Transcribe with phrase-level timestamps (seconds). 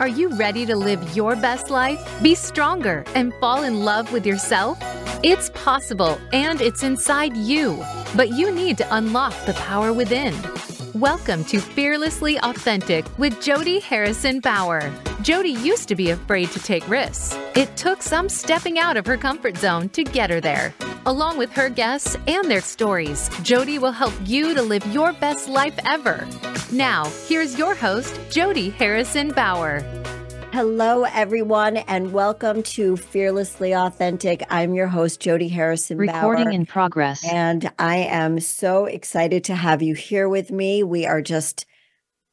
[0.00, 4.24] Are you ready to live your best life, be stronger, and fall in love with
[4.24, 4.78] yourself?
[5.22, 7.84] It's possible and it's inside you,
[8.16, 10.34] but you need to unlock the power within.
[10.94, 14.90] Welcome to Fearlessly Authentic with Jody Harrison Bauer.
[15.20, 17.36] Jody used to be afraid to take risks.
[17.54, 20.74] It took some stepping out of her comfort zone to get her there.
[21.06, 25.48] Along with her guests and their stories, Jody will help you to live your best
[25.48, 26.28] life ever.
[26.72, 29.80] Now, here's your host, Jody Harrison Bauer.
[30.52, 34.42] Hello, everyone, and welcome to Fearlessly Authentic.
[34.50, 35.96] I'm your host, Jody Harrison.
[35.96, 37.26] Recording Bauer, in progress.
[37.26, 40.82] And I am so excited to have you here with me.
[40.82, 41.64] We are just,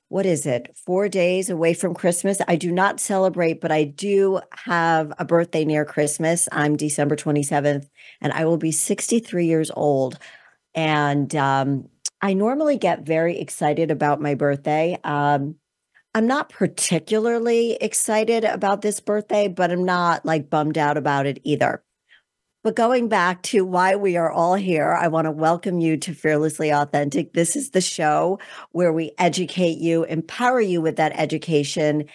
[0.09, 2.39] what is it, four days away from Christmas.
[2.47, 6.49] I do not celebrate, but I do have a birthday near Christmas.
[6.52, 7.88] I'm December 27th,
[8.21, 10.17] and I will be 63 years old.
[10.75, 11.89] And um,
[12.21, 14.98] I normally get very excited about my birthday.
[15.03, 15.55] Um,
[16.13, 21.39] I'm not particularly excited about this birthday, but I'm not like bummed out about it
[21.44, 21.83] either.
[22.64, 26.13] But going back to why we are all here, I want to welcome you to
[26.13, 27.34] Fearlessly Authentic.
[27.34, 28.39] This is the show
[28.72, 32.06] where we educate you, empower you with that education,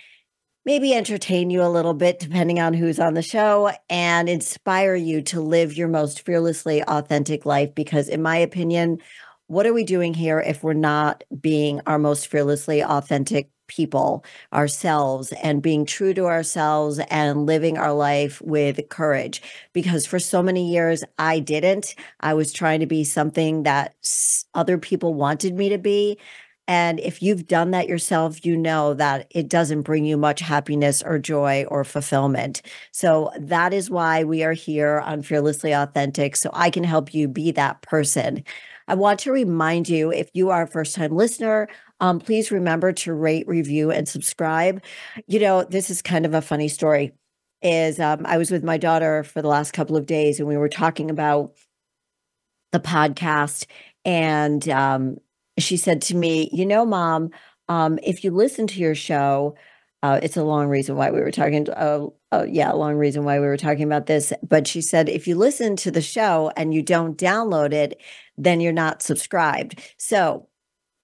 [0.65, 5.23] maybe entertain you a little bit, depending on who's on the show, and inspire you
[5.23, 7.75] to live your most fearlessly authentic life.
[7.75, 8.99] Because, in my opinion,
[9.47, 15.33] what are we doing here if we're not being our most fearlessly authentic people, ourselves,
[15.43, 19.41] and being true to ourselves and living our life with courage.
[19.73, 21.95] Because for so many years, I didn't.
[22.21, 23.95] I was trying to be something that
[24.55, 26.19] other people wanted me to be.
[26.69, 31.03] And if you've done that yourself, you know that it doesn't bring you much happiness
[31.03, 32.63] or joy or fulfillment.
[32.93, 36.37] So that is why we are here on Fearlessly Authentic.
[36.37, 38.45] So I can help you be that person.
[38.89, 41.69] I want to remind you if you are a first time listener,
[42.01, 44.83] um, please remember to rate, review, and subscribe.
[45.27, 47.13] You know, this is kind of a funny story.
[47.63, 50.57] Is um, I was with my daughter for the last couple of days, and we
[50.57, 51.55] were talking about
[52.73, 53.67] the podcast,
[54.05, 55.19] and um,
[55.59, 57.31] she said to me, "You know, mom,
[57.69, 59.55] um, if you listen to your show."
[60.05, 61.69] Uh, it's a long reason why we were talking.
[61.71, 64.33] Uh, uh, yeah, a long reason why we were talking about this.
[64.43, 68.01] But she said, if you listen to the show and you don't download it,
[68.37, 69.81] then you're not subscribed.
[69.99, 70.49] So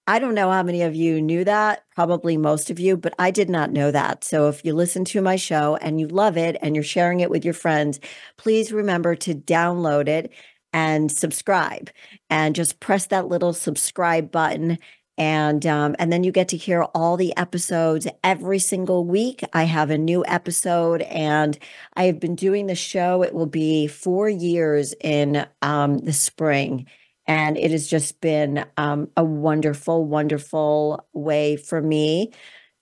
[0.09, 3.31] I don't know how many of you knew that, probably most of you, but I
[3.31, 4.25] did not know that.
[4.25, 7.29] So if you listen to my show and you love it and you're sharing it
[7.29, 8.01] with your friends,
[8.39, 10.33] please remember to download it
[10.73, 11.91] and subscribe
[12.31, 14.79] and just press that little subscribe button
[15.17, 19.65] and um, and then you get to hear all the episodes every single week i
[19.65, 21.59] have a new episode and
[21.97, 26.87] i have been doing the show it will be four years in um, the spring
[27.29, 32.33] and it has just been um, a wonderful, wonderful way for me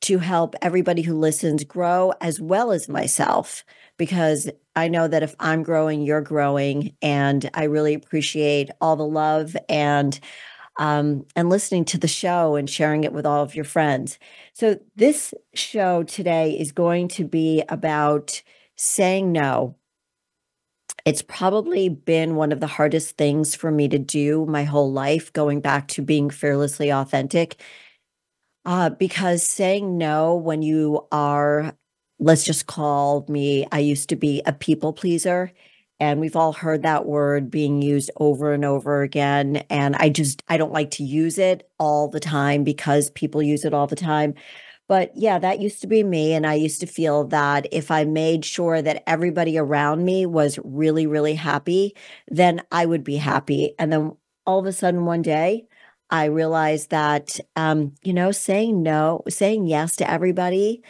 [0.02, 3.64] to help everybody who listens grow as well as myself.
[3.96, 6.94] Because I know that if I'm growing, you're growing.
[7.02, 10.18] And I really appreciate all the love and
[10.78, 14.18] um, and listening to the show and sharing it with all of your friends.
[14.52, 18.42] So, this show today is going to be about
[18.76, 19.76] saying no
[21.04, 25.32] it's probably been one of the hardest things for me to do my whole life,
[25.32, 27.62] going back to being fearlessly authentic.
[28.64, 31.72] Uh, because saying no when you are,
[32.18, 35.52] let's just call me, I used to be a people pleaser.
[35.98, 39.64] And we've all heard that word being used over and over again.
[39.70, 43.64] And I just, I don't like to use it all the time because people use
[43.64, 44.34] it all the time.
[44.88, 46.34] But yeah, that used to be me.
[46.34, 50.58] And I used to feel that if I made sure that everybody around me was
[50.64, 51.96] really, really happy,
[52.28, 53.74] then I would be happy.
[53.78, 55.66] And then all of a sudden, one day,
[56.08, 60.82] I realized that, um, you know, saying no, saying yes to everybody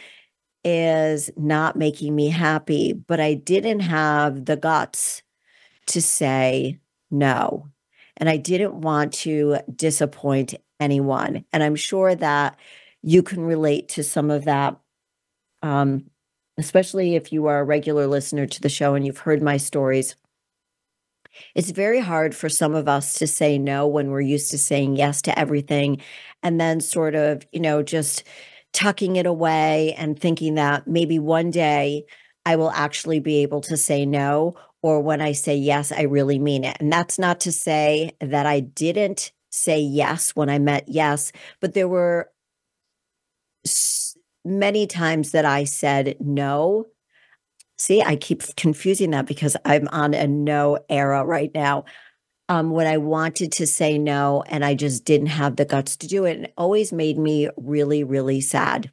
[0.67, 2.91] is not making me happy.
[2.91, 5.23] But I didn't have the guts
[5.87, 6.79] to say
[7.09, 7.69] no.
[8.17, 11.45] And I didn't want to disappoint anyone.
[11.53, 12.59] And I'm sure that
[13.01, 14.77] you can relate to some of that.
[15.63, 16.09] Um,
[16.57, 20.15] especially if you are a regular listener to the show and you've heard my stories.
[21.55, 24.95] It's very hard for some of us to say no when we're used to saying
[24.95, 26.01] yes to everything
[26.41, 28.23] and then sort of, you know, just
[28.77, 32.05] tucking it away and thinking that maybe one day
[32.45, 34.53] I will actually be able to say no.
[34.83, 36.77] Or when I say yes, I really mean it.
[36.79, 41.73] And that's not to say that I didn't say yes when I meant yes, but
[41.73, 42.29] there were
[44.45, 46.85] many times that I said no.
[47.79, 51.85] See, I keep confusing that because I'm on a no era right now.
[52.49, 56.07] Um, when I wanted to say no and I just didn't have the guts to
[56.07, 56.37] do it.
[56.37, 58.91] And it always made me really, really sad.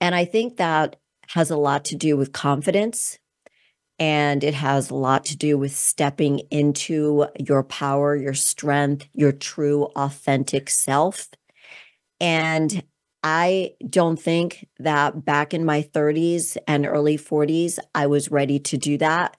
[0.00, 0.96] And I think that
[1.28, 3.18] has a lot to do with confidence.
[3.98, 9.30] And it has a lot to do with stepping into your power, your strength, your
[9.30, 11.28] true, authentic self.
[12.20, 12.82] And
[13.22, 18.76] I don't think that back in my 30s and early 40s, I was ready to
[18.76, 19.36] do that.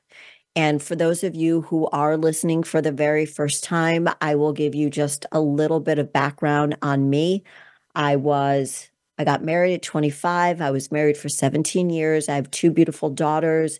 [0.56, 4.54] And for those of you who are listening for the very first time, I will
[4.54, 7.44] give you just a little bit of background on me.
[7.94, 10.62] I was, I got married at 25.
[10.62, 12.30] I was married for 17 years.
[12.30, 13.80] I have two beautiful daughters.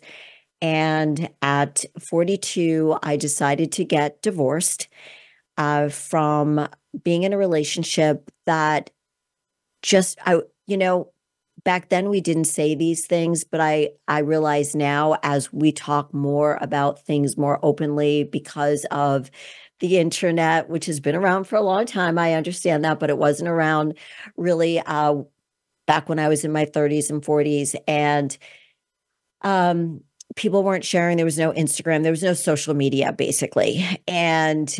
[0.60, 4.88] And at 42, I decided to get divorced
[5.58, 6.68] uh, from
[7.04, 8.90] being in a relationship that
[9.82, 11.12] just, I, you know,
[11.66, 16.14] back then we didn't say these things but i i realize now as we talk
[16.14, 19.30] more about things more openly because of
[19.80, 23.18] the internet which has been around for a long time i understand that but it
[23.18, 23.98] wasn't around
[24.36, 25.16] really uh
[25.86, 28.38] back when i was in my 30s and 40s and
[29.42, 30.00] um
[30.36, 33.84] people weren't sharing there was no instagram there was no social media basically.
[34.06, 34.74] And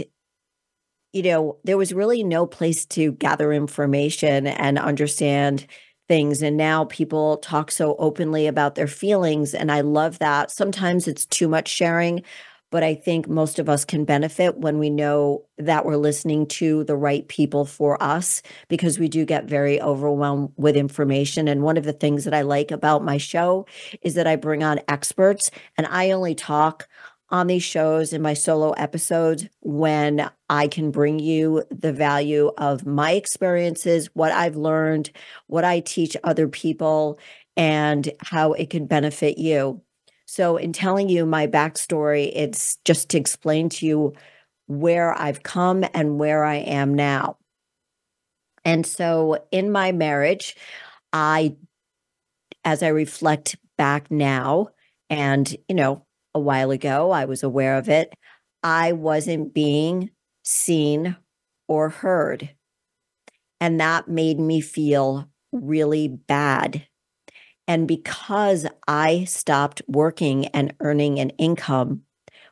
[1.12, 5.66] you know there was really no place to gather information and understand
[6.08, 10.50] things and now people talk so openly about their feelings and i love that.
[10.50, 12.22] Sometimes it's too much sharing
[12.70, 16.84] but i think most of us can benefit when we know that we're listening to
[16.84, 21.48] the right people for us because we do get very overwhelmed with information.
[21.48, 23.66] And one of the things that i like about my show
[24.02, 26.88] is that i bring on experts and i only talk
[27.30, 32.86] on these shows in my solo episodes when I can bring you the value of
[32.86, 35.10] my experiences, what I've learned,
[35.48, 37.18] what I teach other people,
[37.56, 39.82] and how it can benefit you.
[40.26, 44.12] So, in telling you my backstory, it's just to explain to you
[44.66, 47.38] where I've come and where I am now.
[48.64, 50.56] And so, in my marriage,
[51.12, 51.56] I,
[52.64, 54.68] as I reflect back now,
[55.08, 56.05] and, you know,
[56.36, 57.10] a while ago.
[57.10, 58.12] I was aware of it.
[58.62, 60.10] I wasn't being
[60.44, 61.16] seen
[61.66, 62.50] or heard.
[63.58, 66.86] And that made me feel really bad.
[67.66, 72.02] And because I stopped working and earning an income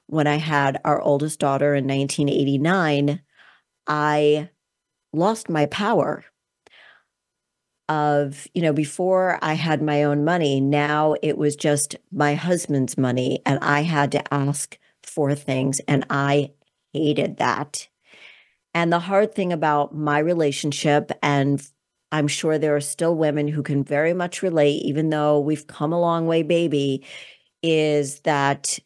[0.06, 3.20] when I had our oldest daughter in 1989,
[3.86, 4.48] I
[5.12, 6.24] lost my power
[7.88, 12.96] of, you know, before I had my own money, now it was just my husband's
[12.96, 16.52] money and I had to ask for things and I
[16.92, 17.88] hated that.
[18.72, 21.64] And the hard thing about my relationship and
[22.10, 25.92] I'm sure there are still women who can very much relate, even though we've come
[25.92, 27.04] a long way, baby,
[27.62, 28.78] is that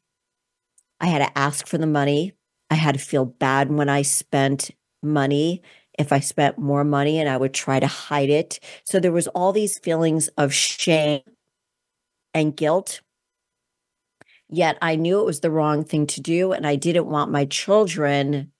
[1.00, 2.32] I had to ask for the money.
[2.70, 4.70] I had to feel bad when I spent
[5.02, 5.62] money
[5.98, 8.60] if I spent more money and I would try to hide it.
[8.84, 11.20] So there was all these feelings of shame
[12.32, 13.00] and guilt.
[14.48, 17.44] Yet I knew it was the wrong thing to do and I didn't want my
[17.44, 18.52] children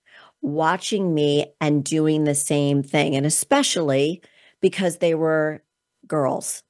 [0.43, 4.20] watching me and doing the same thing and especially
[4.61, 5.62] because they were
[6.06, 6.62] girls.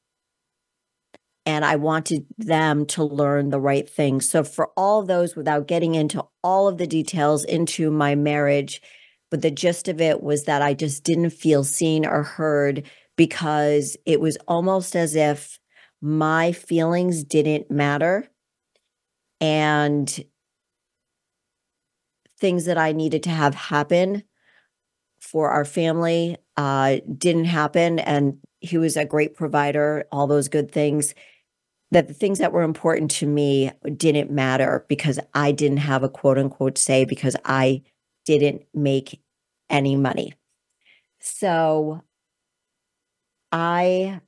[1.47, 4.21] And I wanted them to learn the right thing.
[4.21, 8.83] So, for all those, without getting into all of the details into my marriage,
[9.31, 12.85] but the gist of it was that I just didn't feel seen or heard
[13.17, 15.59] because it was almost as if
[16.01, 18.29] my feelings didn't matter
[19.41, 20.25] and
[22.39, 24.23] things that I needed to have happen
[25.21, 27.99] for our family uh, didn't happen.
[27.99, 31.15] And he was a great provider, all those good things.
[31.91, 36.09] That the things that were important to me didn't matter because I didn't have a
[36.09, 37.83] quote unquote say because I
[38.29, 39.23] didn't make
[39.71, 40.35] any money.
[41.21, 42.03] So
[43.51, 44.21] I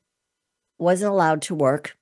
[0.79, 1.97] wasn't allowed to work.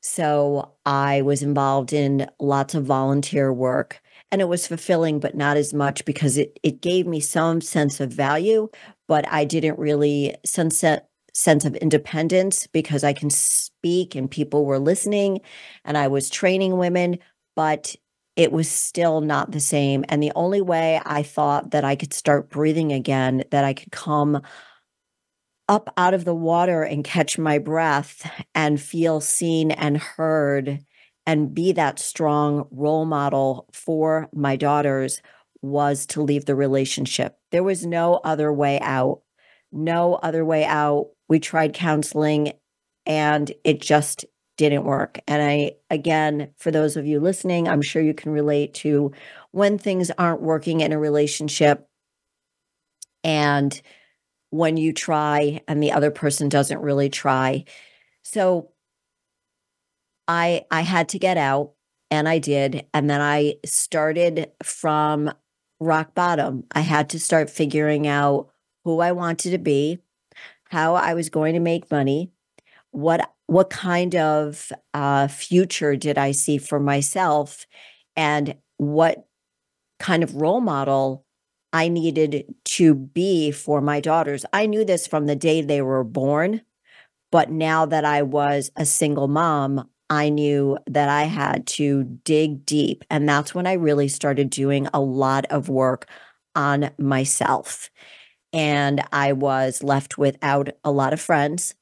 [0.00, 4.00] So I was involved in lots of volunteer work
[4.30, 7.98] and it was fulfilling, but not as much because it, it gave me some sense
[8.00, 8.68] of value,
[9.06, 10.84] but I didn't really sense
[11.34, 15.40] sense of independence because I can speak and people were listening
[15.84, 17.18] and I was training women,
[17.54, 17.94] but
[18.38, 20.04] it was still not the same.
[20.08, 23.90] And the only way I thought that I could start breathing again, that I could
[23.90, 24.40] come
[25.68, 30.78] up out of the water and catch my breath and feel seen and heard
[31.26, 35.20] and be that strong role model for my daughters
[35.60, 37.36] was to leave the relationship.
[37.50, 39.20] There was no other way out.
[39.72, 41.08] No other way out.
[41.28, 42.52] We tried counseling
[43.04, 44.24] and it just
[44.58, 45.20] didn't work.
[45.26, 49.12] And I, again, for those of you listening, I'm sure you can relate to
[49.52, 51.88] when things aren't working in a relationship
[53.24, 53.80] and
[54.50, 57.64] when you try and the other person doesn't really try.
[58.22, 58.70] So
[60.26, 61.72] I I had to get out
[62.10, 65.32] and I did and then I started from
[65.80, 66.64] rock bottom.
[66.72, 68.50] I had to start figuring out
[68.84, 69.98] who I wanted to be,
[70.70, 72.32] how I was going to make money,
[72.90, 77.66] what what kind of uh, future did I see for myself,
[78.16, 79.26] and what
[79.98, 81.24] kind of role model
[81.72, 84.44] I needed to be for my daughters.
[84.52, 86.62] I knew this from the day they were born,
[87.30, 92.64] but now that I was a single mom, I knew that I had to dig
[92.66, 93.04] deep.
[93.10, 96.08] And that's when I really started doing a lot of work
[96.54, 97.90] on myself.
[98.52, 101.74] And I was left without a lot of friends.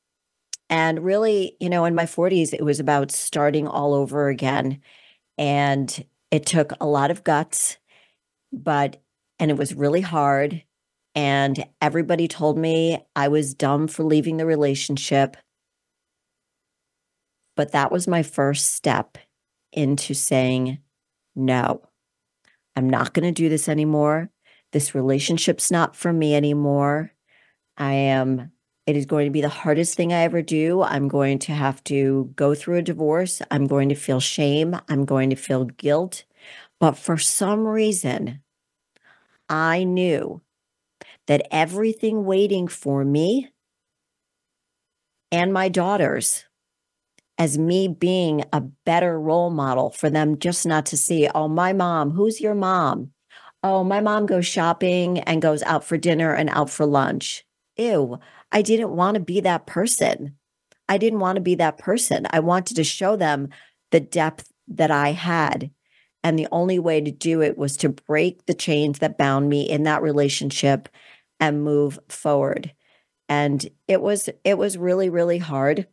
[0.69, 4.81] And really, you know, in my 40s, it was about starting all over again.
[5.39, 7.79] And it took a lot of guts,
[8.53, 9.01] but,
[9.39, 10.63] and it was really hard.
[11.15, 15.37] And everybody told me I was dumb for leaving the relationship.
[17.57, 19.17] But that was my first step
[19.73, 20.79] into saying,
[21.35, 21.83] no,
[22.75, 24.31] I'm not going to do this anymore.
[24.73, 27.13] This relationship's not for me anymore.
[27.79, 28.53] I am,
[28.87, 30.83] it is going to be the hardest thing I ever do.
[30.83, 33.43] I'm going to have to go through a divorce.
[33.51, 34.77] I'm going to feel shame.
[34.89, 36.25] I'm going to feel guilt.
[36.79, 38.43] But for some reason,
[39.49, 40.41] I knew
[41.27, 43.51] that everything waiting for me
[45.33, 46.45] and my daughters
[47.39, 51.73] as me being a better role model for them just not to see, oh, my
[51.73, 53.11] mom, who's your mom?
[53.63, 57.45] Oh, my mom goes shopping and goes out for dinner and out for lunch.
[57.77, 58.19] Ew,
[58.53, 60.37] I didn't want to be that person.
[60.89, 62.27] I didn't want to be that person.
[62.31, 63.49] I wanted to show them
[63.91, 65.71] the depth that I had.
[66.23, 69.69] And the only way to do it was to break the chains that bound me
[69.69, 70.89] in that relationship
[71.39, 72.73] and move forward.
[73.29, 75.87] And it was it was really really hard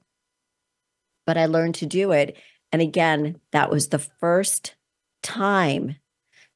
[1.26, 2.38] but I learned to do it.
[2.72, 4.76] And again, that was the first
[5.22, 5.98] time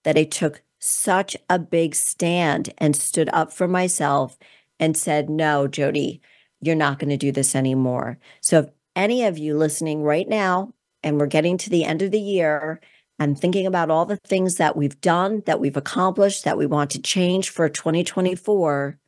[0.03, 4.37] that I took such a big stand and stood up for myself
[4.79, 6.21] and said, No, Jody,
[6.61, 8.19] you're not going to do this anymore.
[8.41, 12.11] So, if any of you listening right now, and we're getting to the end of
[12.11, 12.81] the year,
[13.19, 16.91] and thinking about all the things that we've done, that we've accomplished, that we want
[16.91, 18.99] to change for 2024,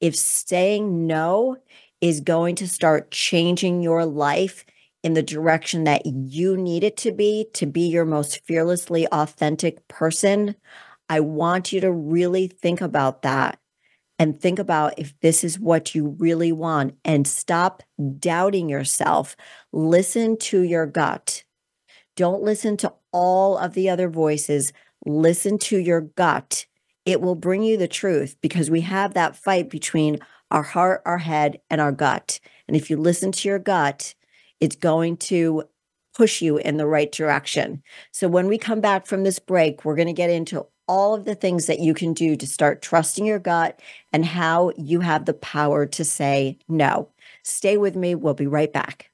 [0.00, 1.56] if saying no
[2.00, 4.64] is going to start changing your life,
[5.06, 9.86] in the direction that you need it to be to be your most fearlessly authentic
[9.86, 10.56] person,
[11.08, 13.60] I want you to really think about that
[14.18, 17.82] and think about if this is what you really want and stop
[18.18, 19.36] doubting yourself.
[19.72, 21.44] Listen to your gut.
[22.16, 24.72] Don't listen to all of the other voices.
[25.04, 26.66] Listen to your gut.
[27.04, 30.18] It will bring you the truth because we have that fight between
[30.50, 32.40] our heart, our head, and our gut.
[32.66, 34.14] And if you listen to your gut,
[34.60, 35.64] it's going to
[36.14, 37.82] push you in the right direction.
[38.10, 41.24] So when we come back from this break, we're going to get into all of
[41.24, 43.80] the things that you can do to start trusting your gut
[44.12, 47.08] and how you have the power to say no.
[47.42, 48.14] Stay with me.
[48.14, 49.10] We'll be right back.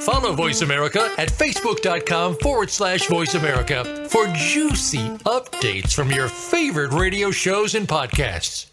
[0.00, 6.92] Follow Voice America at facebook.com forward slash voice America for juicy updates from your favorite
[6.92, 8.66] radio shows and podcasts.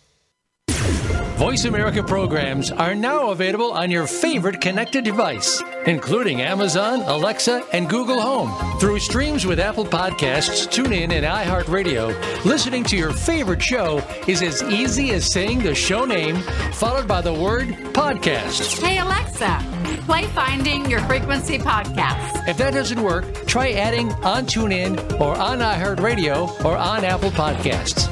[1.38, 7.88] Voice America programs are now available on your favorite connected device, including Amazon, Alexa, and
[7.88, 8.80] Google Home.
[8.80, 14.64] Through streams with Apple Podcasts, TuneIn, and iHeartRadio, listening to your favorite show is as
[14.64, 16.38] easy as saying the show name
[16.74, 18.82] followed by the word podcast.
[18.82, 19.60] Hey, Alexa,
[20.08, 22.48] play Finding Your Frequency podcast.
[22.48, 28.08] If that doesn't work, try adding on TuneIn or on iHeartRadio or on Apple Podcasts.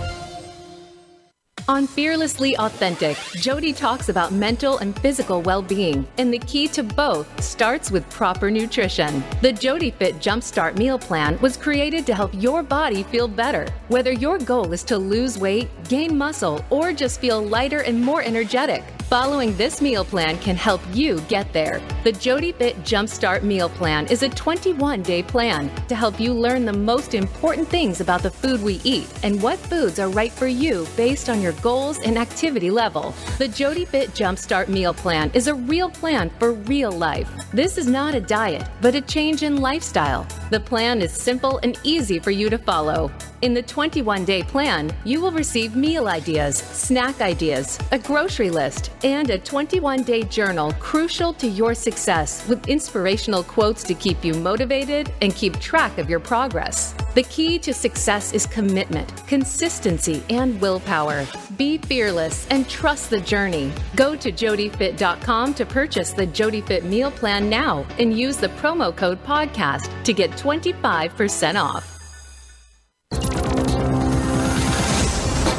[1.70, 6.84] On Fearlessly Authentic, Jody talks about mental and physical well being, and the key to
[6.84, 9.24] both starts with proper nutrition.
[9.42, 13.68] The Jody Fit Jumpstart Meal Plan was created to help your body feel better.
[13.88, 18.22] Whether your goal is to lose weight, gain muscle, or just feel lighter and more
[18.22, 21.80] energetic, Following this meal plan can help you get there.
[22.04, 26.66] The Jody Fit Jumpstart Meal Plan is a 21 day plan to help you learn
[26.66, 30.48] the most important things about the food we eat and what foods are right for
[30.48, 33.14] you based on your goals and activity level.
[33.38, 37.30] The Jody Fit Jumpstart Meal Plan is a real plan for real life.
[37.54, 40.26] This is not a diet, but a change in lifestyle.
[40.50, 43.12] The plan is simple and easy for you to follow.
[43.42, 48.90] In the 21 day plan, you will receive meal ideas, snack ideas, a grocery list,
[49.04, 54.34] and a 21 day journal crucial to your success with inspirational quotes to keep you
[54.34, 56.94] motivated and keep track of your progress.
[57.14, 61.26] The key to success is commitment, consistency, and willpower.
[61.58, 63.72] Be fearless and trust the journey.
[63.96, 69.24] Go to jodyfit.com to purchase the JodyFit meal plan now and use the promo code
[69.24, 71.95] podcast to get 25% off.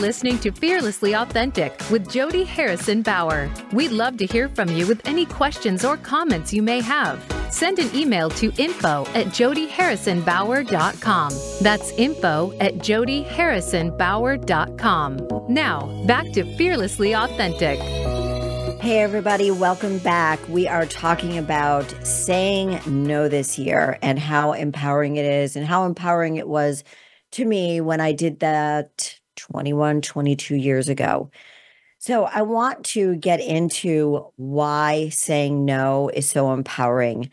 [0.00, 3.50] listening to Fearlessly Authentic with Jody Harrison Bauer.
[3.72, 7.22] We'd love to hear from you with any questions or comments you may have.
[7.50, 11.32] Send an email to info at jodyharrisonbauer.com.
[11.60, 15.28] That's info at jodyharrisonbauer.com.
[15.48, 17.78] Now, back to Fearlessly Authentic.
[18.80, 20.40] Hey, everybody, welcome back.
[20.48, 25.84] We are talking about saying no this year and how empowering it is, and how
[25.84, 26.84] empowering it was
[27.32, 31.30] to me when I did that 21, 22 years ago.
[31.98, 37.30] So, I want to get into why saying no is so empowering.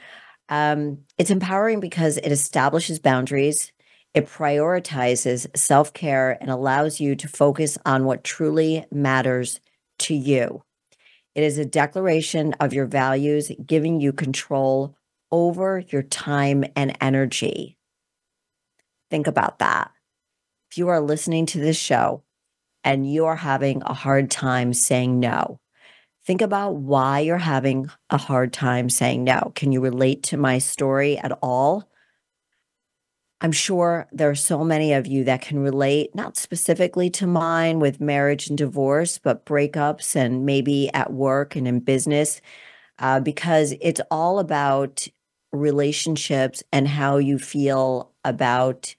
[0.49, 3.71] Um, it's empowering because it establishes boundaries,
[4.13, 9.59] it prioritizes self care, and allows you to focus on what truly matters
[9.99, 10.63] to you.
[11.35, 14.95] It is a declaration of your values, giving you control
[15.31, 17.77] over your time and energy.
[19.11, 19.91] Think about that.
[20.69, 22.23] If you are listening to this show
[22.83, 25.59] and you are having a hard time saying no,
[26.25, 29.51] think about why you're having a hard time saying no.
[29.55, 31.89] Can you relate to my story at all?
[33.39, 37.79] I'm sure there are so many of you that can relate, not specifically to mine
[37.79, 42.41] with marriage and divorce, but breakups and maybe at work and in business,
[42.97, 45.07] uh, because it's all about
[45.51, 48.95] relationships and how you feel about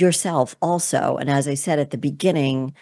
[0.00, 1.16] yourself, also.
[1.16, 2.74] And as I said at the beginning,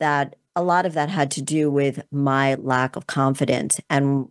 [0.00, 3.80] that a lot of that had to do with my lack of confidence.
[3.88, 4.28] And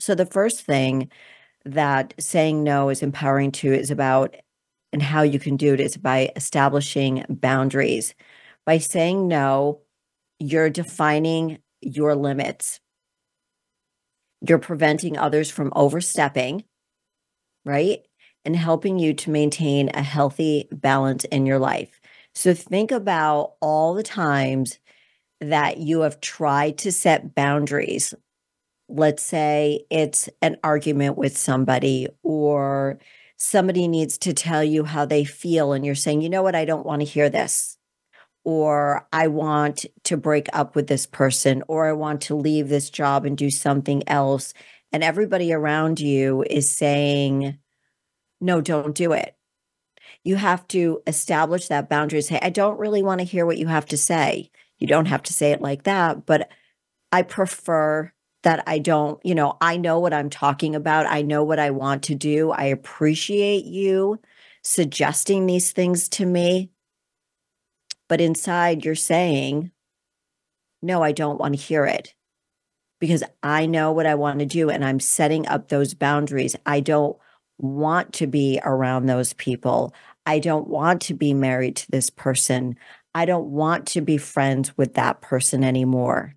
[0.00, 1.10] so the first thing
[1.64, 4.34] that saying no is empowering to is about
[4.92, 8.14] and how you can do it is by establishing boundaries.
[8.66, 9.80] By saying no,
[10.38, 12.80] you're defining your limits.
[14.46, 16.64] You're preventing others from overstepping,
[17.64, 18.00] right?
[18.44, 22.00] And helping you to maintain a healthy balance in your life.
[22.34, 24.80] So think about all the times
[25.40, 28.14] that you have tried to set boundaries.
[28.88, 32.98] Let's say it's an argument with somebody or
[33.36, 36.64] somebody needs to tell you how they feel and you're saying, you know what, I
[36.64, 37.78] don't want to hear this.
[38.44, 42.90] Or I want to break up with this person, or I want to leave this
[42.90, 44.52] job and do something else.
[44.90, 47.56] And everybody around you is saying,
[48.42, 49.36] no, don't do it.
[50.24, 52.20] You have to establish that boundary.
[52.22, 54.50] Say, I don't really want to hear what you have to say.
[54.78, 56.50] You don't have to say it like that, but
[57.12, 61.06] I prefer that I don't, you know, I know what I'm talking about.
[61.06, 62.50] I know what I want to do.
[62.50, 64.18] I appreciate you
[64.62, 66.70] suggesting these things to me.
[68.08, 69.70] But inside, you're saying,
[70.82, 72.14] no, I don't want to hear it
[72.98, 76.56] because I know what I want to do and I'm setting up those boundaries.
[76.66, 77.16] I don't
[77.62, 79.94] want to be around those people.
[80.26, 82.76] I don't want to be married to this person.
[83.14, 86.34] I don't want to be friends with that person anymore.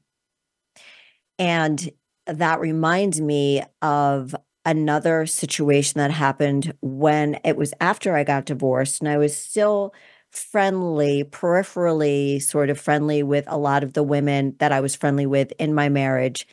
[1.38, 1.92] And
[2.28, 4.36] that reminds me of
[4.66, 9.94] another situation that happened when it was after I got divorced and I was still
[10.32, 15.26] friendly, peripherally sort of friendly with a lot of the women that I was friendly
[15.26, 16.48] with in my marriage.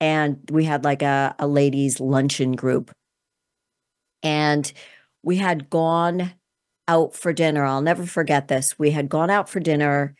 [0.00, 2.90] And we had like a, a ladies' luncheon group.
[4.22, 4.70] And
[5.22, 6.32] we had gone
[6.88, 7.64] out for dinner.
[7.64, 8.78] I'll never forget this.
[8.78, 10.14] We had gone out for dinner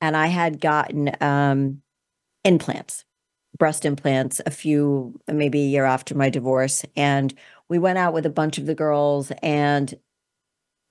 [0.00, 1.82] and I had gotten um,
[2.44, 3.04] implants
[3.58, 6.84] breast implants a few, maybe a year after my divorce.
[6.96, 7.34] And
[7.68, 9.94] we went out with a bunch of the girls and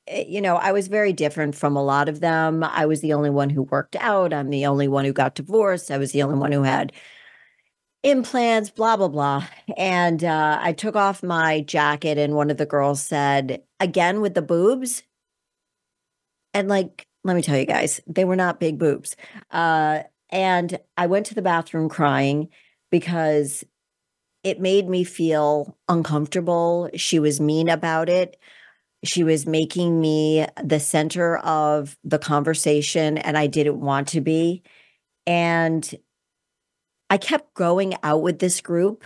[0.07, 2.63] eh, you know, I was very different from a lot of them.
[2.63, 4.33] I was the only one who worked out.
[4.33, 5.91] I'm the only one who got divorced.
[5.91, 6.91] I was the only one who had
[8.05, 9.47] implants, blah, blah, blah.
[9.75, 14.35] And uh, I took off my jacket, and one of the girls said, again with
[14.35, 15.01] the boobs.
[16.53, 19.15] And like, let me tell you guys, they were not big boobs.
[19.49, 22.49] Uh, and I went to the bathroom crying
[22.91, 23.63] because
[24.43, 26.91] it made me feel uncomfortable.
[26.93, 28.37] She was mean about it.
[29.03, 34.61] She was making me the center of the conversation, and I didn't want to be.
[35.25, 35.91] And
[37.09, 39.03] I kept going out with this group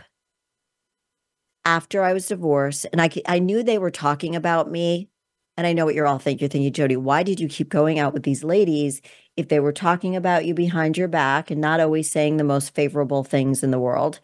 [1.65, 5.09] after I was divorced, and I, I knew they were talking about me.
[5.57, 6.45] And I know what you're all thinking.
[6.45, 9.01] You're thinking, Jody, why did you keep going out with these ladies
[9.35, 12.73] if they were talking about you behind your back and not always saying the most
[12.73, 14.21] favorable things in the world?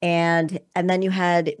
[0.00, 1.52] And and then you had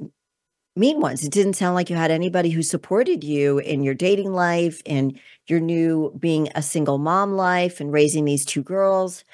[0.76, 1.24] mean ones.
[1.24, 5.18] It didn't sound like you had anybody who supported you in your dating life and
[5.46, 9.24] your new being a single mom life and raising these two girls.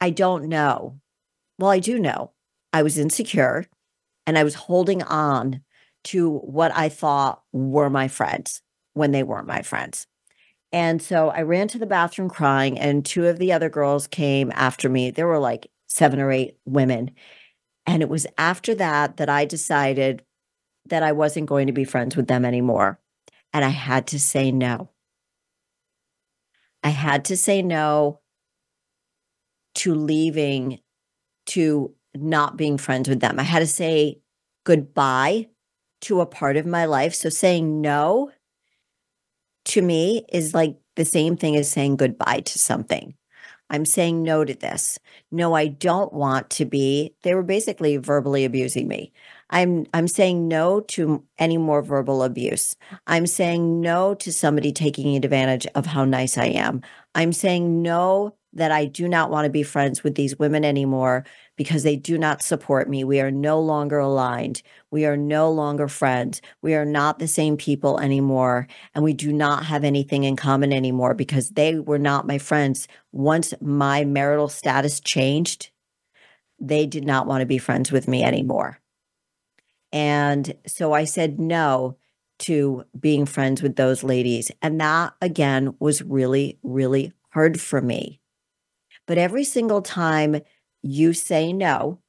[0.00, 0.98] I don't know.
[1.58, 2.32] Well, I do know.
[2.72, 3.66] I was insecure
[4.26, 5.62] and I was holding on
[6.04, 8.62] to what I thought were my friends
[8.94, 10.06] when they weren't my friends.
[10.72, 14.52] And so I ran to the bathroom crying, and two of the other girls came
[14.54, 15.10] after me.
[15.10, 17.12] There were like seven or eight women.
[17.86, 20.22] And it was after that that I decided
[20.86, 23.00] that I wasn't going to be friends with them anymore.
[23.52, 24.90] And I had to say no.
[26.82, 28.20] I had to say no
[29.76, 30.80] to leaving,
[31.46, 33.38] to not being friends with them.
[33.38, 34.20] I had to say
[34.64, 35.48] goodbye
[36.02, 37.14] to a part of my life.
[37.14, 38.30] So saying no
[39.66, 43.14] to me is like the same thing as saying goodbye to something.
[43.68, 44.98] I'm saying no to this.
[45.32, 47.14] No, I don't want to be.
[47.22, 49.12] They were basically verbally abusing me.
[49.50, 52.76] I'm I'm saying no to any more verbal abuse.
[53.06, 56.82] I'm saying no to somebody taking advantage of how nice I am.
[57.16, 61.24] I'm saying no that I do not want to be friends with these women anymore
[61.56, 63.04] because they do not support me.
[63.04, 64.62] We are no longer aligned.
[64.90, 66.42] We are no longer friends.
[66.60, 68.68] We are not the same people anymore.
[68.94, 72.86] And we do not have anything in common anymore because they were not my friends.
[73.12, 75.70] Once my marital status changed,
[76.58, 78.78] they did not want to be friends with me anymore.
[79.90, 81.96] And so I said no
[82.40, 84.50] to being friends with those ladies.
[84.62, 88.20] And that again was really, really hard for me.
[89.06, 90.40] But every single time
[90.82, 92.00] you say no,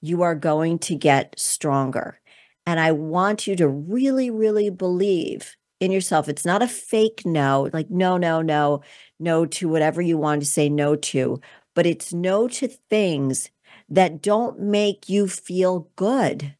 [0.00, 2.20] you are going to get stronger.
[2.66, 6.28] And I want you to really, really believe in yourself.
[6.28, 8.82] It's not a fake no, like no, no, no,
[9.18, 11.40] no to whatever you want to say no to,
[11.74, 13.50] but it's no to things
[13.88, 16.54] that don't make you feel good.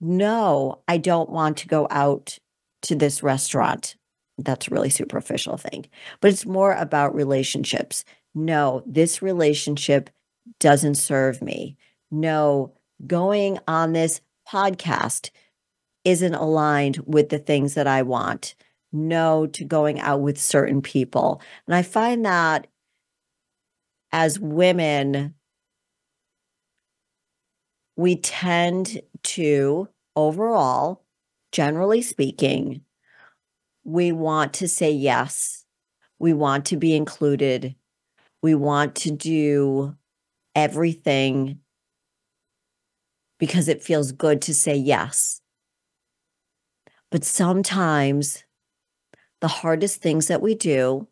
[0.00, 2.38] No, I don't want to go out
[2.82, 3.96] to this restaurant.
[4.38, 5.86] That's a really superficial thing,
[6.20, 8.04] but it's more about relationships
[8.36, 10.10] no, this relationship
[10.60, 11.78] doesn't serve me.
[12.10, 12.74] No,
[13.06, 15.30] going on this podcast
[16.04, 18.54] isn't aligned with the things that I want.
[18.92, 21.40] No to going out with certain people.
[21.66, 22.66] And I find that
[24.12, 25.34] as women,
[27.96, 31.02] we tend to, overall,
[31.52, 32.82] generally speaking,
[33.84, 35.64] we want to say yes.
[36.18, 37.74] We want to be included
[38.46, 39.96] we want to do
[40.54, 41.58] everything
[43.40, 45.40] because it feels good to say yes.
[47.10, 48.44] But sometimes
[49.40, 51.08] the hardest things that we do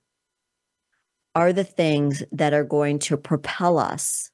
[1.34, 4.30] are the things that are going to propel us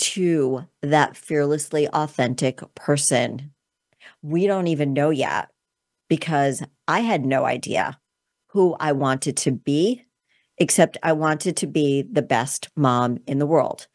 [0.00, 3.52] to that fearlessly authentic person.
[4.22, 5.50] We don't even know yet
[6.08, 7.98] because I had no idea
[8.48, 10.04] who I wanted to be
[10.58, 13.86] except I wanted to be the best mom in the world.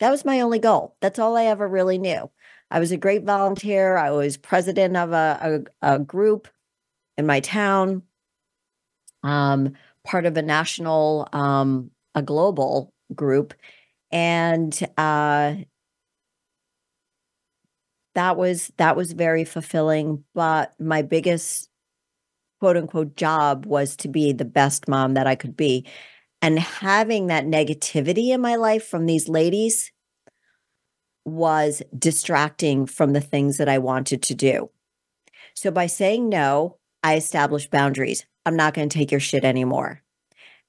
[0.00, 0.96] That was my only goal.
[1.00, 2.30] That's all I ever really knew.
[2.70, 3.96] I was a great volunteer.
[3.96, 6.48] I was president of a, a, a group
[7.16, 8.02] in my town,
[9.22, 13.54] um, part of a national, um, a global group.
[14.10, 15.56] And uh,
[18.14, 20.24] that was that was very fulfilling.
[20.34, 21.68] But my biggest
[22.60, 25.86] quote unquote job was to be the best mom that I could be.
[26.42, 29.90] And having that negativity in my life from these ladies
[31.24, 34.70] was distracting from the things that I wanted to do.
[35.54, 38.24] So by saying no, I established boundaries.
[38.44, 40.02] I'm not going to take your shit anymore.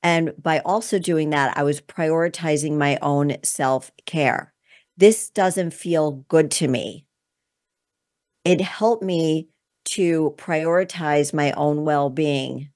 [0.08, 4.54] And by also doing that, I was prioritizing my own self care.
[4.96, 7.06] This doesn't feel good to me.
[8.46, 9.50] It helped me
[9.90, 12.70] to prioritize my own well being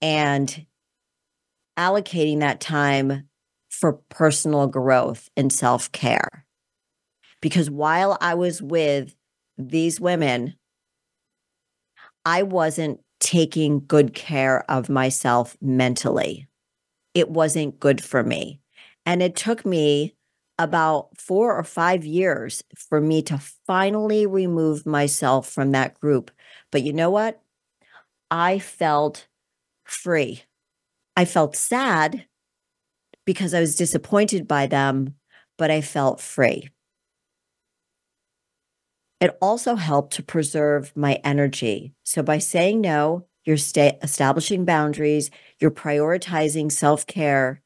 [0.00, 0.64] and
[1.78, 3.28] allocating that time
[3.68, 6.46] for personal growth and self care.
[7.42, 9.14] Because while I was with
[9.58, 10.54] these women,
[12.24, 16.46] I wasn't taking good care of myself mentally.
[17.14, 18.60] It wasn't good for me.
[19.06, 20.14] And it took me
[20.58, 26.30] about four or five years for me to finally remove myself from that group.
[26.70, 27.40] But you know what?
[28.30, 29.26] I felt
[29.84, 30.42] free.
[31.16, 32.26] I felt sad
[33.24, 35.14] because I was disappointed by them,
[35.56, 36.68] but I felt free.
[39.20, 41.94] It also helped to preserve my energy.
[42.02, 47.62] So by saying no, you're sta- establishing boundaries, you're prioritizing self care,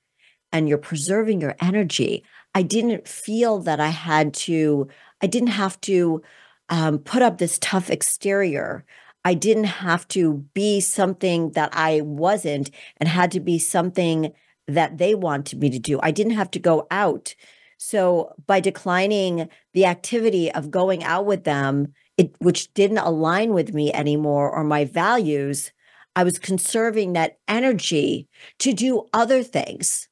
[0.53, 2.25] and you're preserving your energy.
[2.55, 4.89] I didn't feel that I had to,
[5.23, 6.23] I didn't have to
[6.69, 8.85] um, put up this tough exterior.
[9.25, 14.33] I didn't have to be something that I wasn't and had to be something
[14.67, 15.99] that they wanted me to do.
[16.03, 17.35] I didn't have to go out.
[17.79, 23.73] So by declining the activity of going out with them, it, which didn't align with
[23.73, 25.73] me anymore or my values,
[26.17, 30.09] I was conserving that energy to do other things,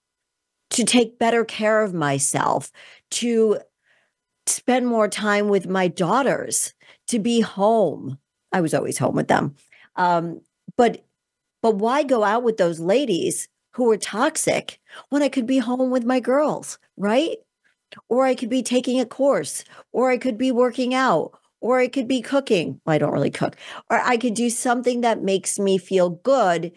[0.71, 2.71] to take better care of myself,
[3.13, 3.59] to
[4.47, 6.75] spend more time with my daughters,
[7.09, 8.19] to be home.
[8.53, 9.57] I was always home with them.
[9.97, 10.41] Um,
[10.77, 11.05] but
[11.63, 15.91] but why go out with those ladies who were toxic when I could be home
[15.91, 17.39] with my girls, right?
[18.09, 21.89] Or I could be taking a course, or I could be working out, or I
[21.89, 22.81] could be cooking.
[22.85, 23.57] Well, I don't really cook,
[23.91, 26.73] or I could do something that makes me feel good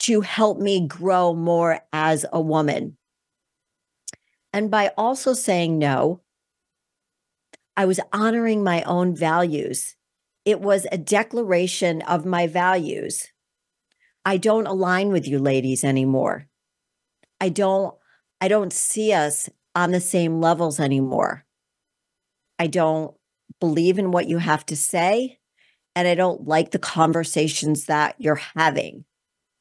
[0.00, 2.96] to help me grow more as a woman.
[4.52, 6.20] And by also saying no,
[7.76, 9.96] I was honoring my own values.
[10.44, 13.32] It was a declaration of my values.
[14.24, 16.48] I don't align with you ladies anymore.
[17.40, 17.94] I don't
[18.40, 21.44] I don't see us on the same levels anymore.
[22.58, 23.14] I don't
[23.60, 25.38] believe in what you have to say
[25.94, 29.04] and I don't like the conversations that you're having.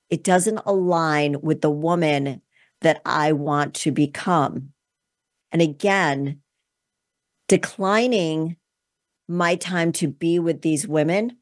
[0.09, 2.41] It doesn't align with the woman
[2.81, 4.69] that I want to become.
[5.51, 6.41] And again,
[7.47, 8.55] declining
[9.27, 11.37] my time to be with these women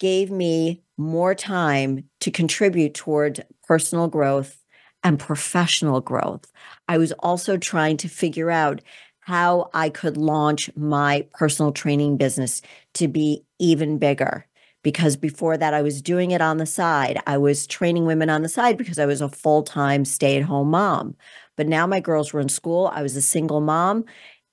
[0.00, 4.62] gave me more time to contribute toward personal growth
[5.02, 6.50] and professional growth.
[6.88, 8.80] I was also trying to figure out
[9.20, 12.60] how I could launch my personal training business
[12.94, 14.46] to be even bigger.
[14.82, 17.18] Because before that, I was doing it on the side.
[17.26, 20.42] I was training women on the side because I was a full time stay at
[20.42, 21.16] home mom.
[21.56, 22.90] But now my girls were in school.
[22.92, 24.04] I was a single mom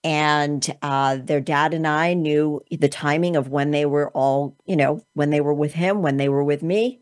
[0.04, 4.76] and uh, their dad and I knew the timing of when they were all, you
[4.76, 7.02] know, when they were with him, when they were with me.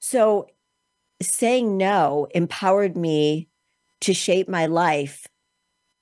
[0.00, 0.48] So
[1.22, 3.48] saying no empowered me
[4.00, 5.26] to shape my life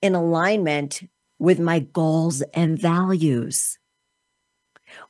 [0.02, 1.02] in alignment
[1.38, 3.78] with my goals and values.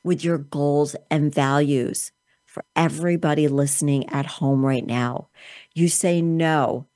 [0.02, 2.12] With your goals and values
[2.44, 5.28] for everybody listening at home right now,
[5.74, 6.86] you say no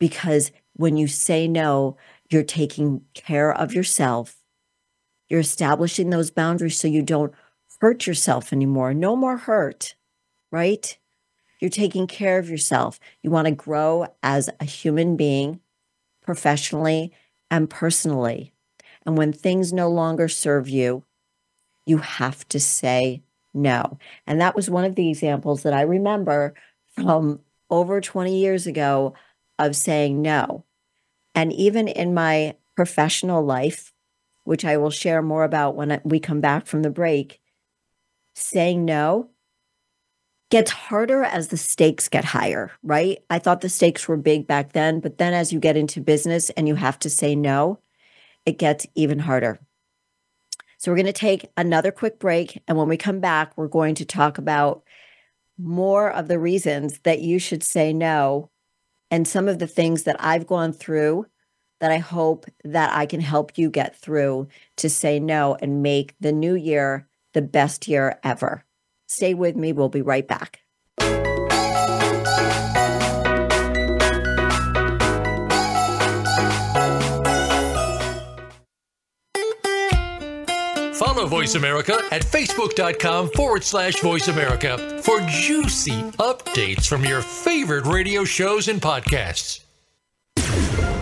[0.00, 1.96] because when you say no,
[2.30, 4.36] you're taking care of yourself.
[5.28, 7.32] You're establishing those boundaries so you don't
[7.80, 8.92] hurt yourself anymore.
[8.94, 9.94] No more hurt,
[10.50, 10.98] right?
[11.64, 13.00] You're taking care of yourself.
[13.22, 15.60] You want to grow as a human being,
[16.20, 17.10] professionally
[17.50, 18.52] and personally.
[19.06, 21.04] And when things no longer serve you,
[21.86, 23.22] you have to say
[23.54, 23.98] no.
[24.26, 26.52] And that was one of the examples that I remember
[26.94, 29.14] from over 20 years ago
[29.58, 30.66] of saying no.
[31.34, 33.94] And even in my professional life,
[34.42, 37.40] which I will share more about when we come back from the break,
[38.34, 39.30] saying no
[40.54, 43.18] gets harder as the stakes get higher, right?
[43.28, 46.48] I thought the stakes were big back then, but then as you get into business
[46.50, 47.80] and you have to say no,
[48.46, 49.58] it gets even harder.
[50.78, 52.62] So we're going to take another quick break.
[52.68, 54.84] And when we come back, we're going to talk about
[55.58, 58.48] more of the reasons that you should say no
[59.10, 61.26] and some of the things that I've gone through
[61.80, 66.14] that I hope that I can help you get through to say no and make
[66.20, 68.63] the new year the best year ever.
[69.14, 69.72] Stay with me.
[69.72, 70.60] We'll be right back.
[80.94, 87.86] Follow Voice America at facebook.com forward slash voice America for juicy updates from your favorite
[87.86, 89.63] radio shows and podcasts.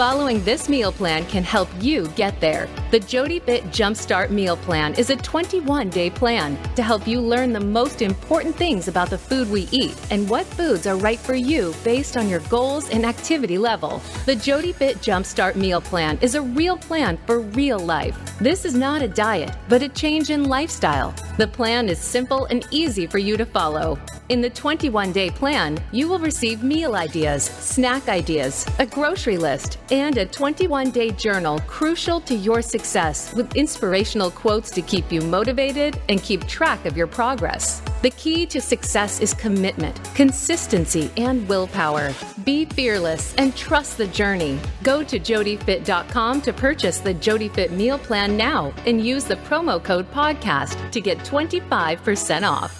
[0.00, 2.70] following this meal plan can help you get there.
[2.90, 7.52] The Jody Fit Jumpstart Meal Plan is a 21 day plan to help you learn
[7.52, 11.34] the most important things about the food we eat and what foods are right for
[11.34, 14.00] you based on your goals and activity level.
[14.24, 18.16] The Jody Fit Jumpstart Meal Plan is a real plan for real life.
[18.38, 21.14] This is not a diet, but a change in lifestyle.
[21.36, 23.98] The plan is simple and easy for you to follow.
[24.30, 29.78] In the 21 day plan, you will receive meal ideas, snack ideas, a grocery list,
[29.90, 35.20] and a 21 day journal crucial to your success with inspirational quotes to keep you
[35.20, 37.82] motivated and keep track of your progress.
[38.02, 42.14] The key to success is commitment, consistency, and willpower.
[42.44, 44.58] Be fearless and trust the journey.
[44.82, 50.10] Go to jodyfit.com to purchase the JodyFit meal plan now and use the promo code
[50.12, 52.79] podcast to get 25% off.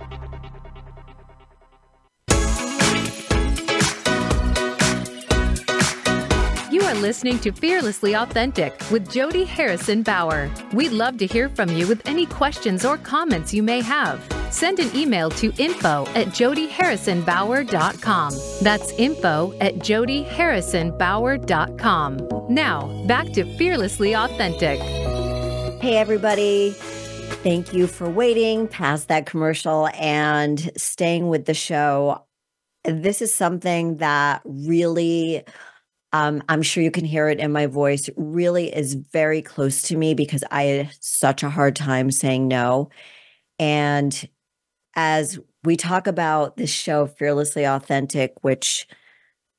[6.71, 10.49] You are listening to Fearlessly Authentic with Jody Harrison Bauer.
[10.71, 14.25] We'd love to hear from you with any questions or comments you may have.
[14.51, 18.33] Send an email to info at jodyharrisonbauer.com.
[18.61, 22.47] That's info at jodyharrisonbauer.com.
[22.49, 24.79] Now, back to Fearlessly Authentic.
[25.81, 26.71] Hey, everybody.
[27.43, 32.23] Thank you for waiting past that commercial and staying with the show.
[32.85, 35.43] This is something that really,
[36.13, 39.97] um, I'm sure you can hear it in my voice, really is very close to
[39.97, 42.89] me because I had such a hard time saying no.
[43.59, 44.27] And
[44.95, 48.87] as we talk about this show, Fearlessly Authentic, which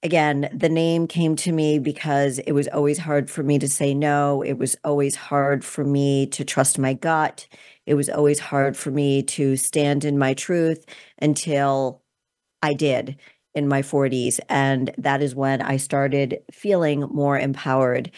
[0.03, 3.95] again, the name came to me because it was always hard for me to say
[3.95, 4.43] no.
[4.43, 7.47] It was always hard for me to trust my gut.
[7.87, 10.85] It was always hard for me to stand in my truth
[11.21, 12.03] until
[12.63, 13.17] I did
[13.55, 14.41] in my 40s.
[14.49, 18.11] And that is when I started feeling more empowered.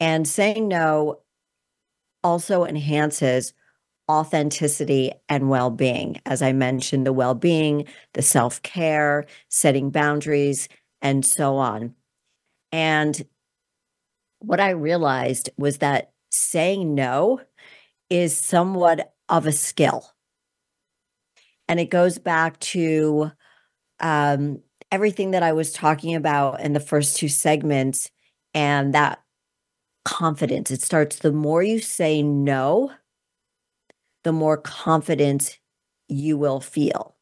[0.00, 1.20] And saying no
[2.24, 3.52] also enhances
[4.10, 6.20] authenticity and well being.
[6.26, 10.68] As I mentioned, the well being, the self care, setting boundaries,
[11.00, 11.94] and so on.
[12.72, 13.24] And
[14.40, 17.40] what I realized was that saying no
[18.10, 20.10] is somewhat of a skill.
[21.68, 23.30] And it goes back to
[24.00, 24.60] um,
[24.92, 28.10] everything that I was talking about in the first two segments
[28.54, 29.20] and that
[30.04, 30.70] confidence.
[30.70, 32.92] It starts the more you say no,
[34.22, 35.58] the more confidence
[36.08, 37.16] you will feel.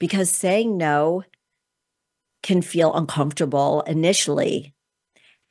[0.00, 1.22] Because saying no
[2.42, 4.74] can feel uncomfortable initially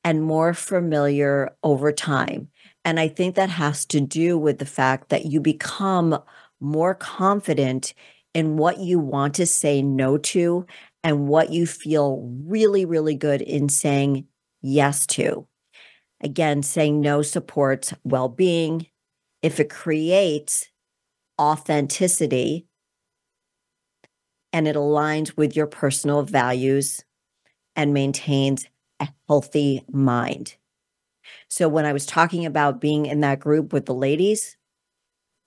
[0.03, 2.49] and more familiar over time.
[2.83, 6.21] And I think that has to do with the fact that you become
[6.59, 7.93] more confident
[8.33, 10.65] in what you want to say no to
[11.03, 14.27] and what you feel really, really good in saying
[14.61, 15.47] yes to.
[16.21, 18.87] Again, saying no supports well being.
[19.41, 20.67] If it creates
[21.39, 22.67] authenticity
[24.51, 27.03] and it aligns with your personal values
[27.75, 28.65] and maintains
[28.99, 30.55] a healthy mind.
[31.47, 34.57] So, when I was talking about being in that group with the ladies,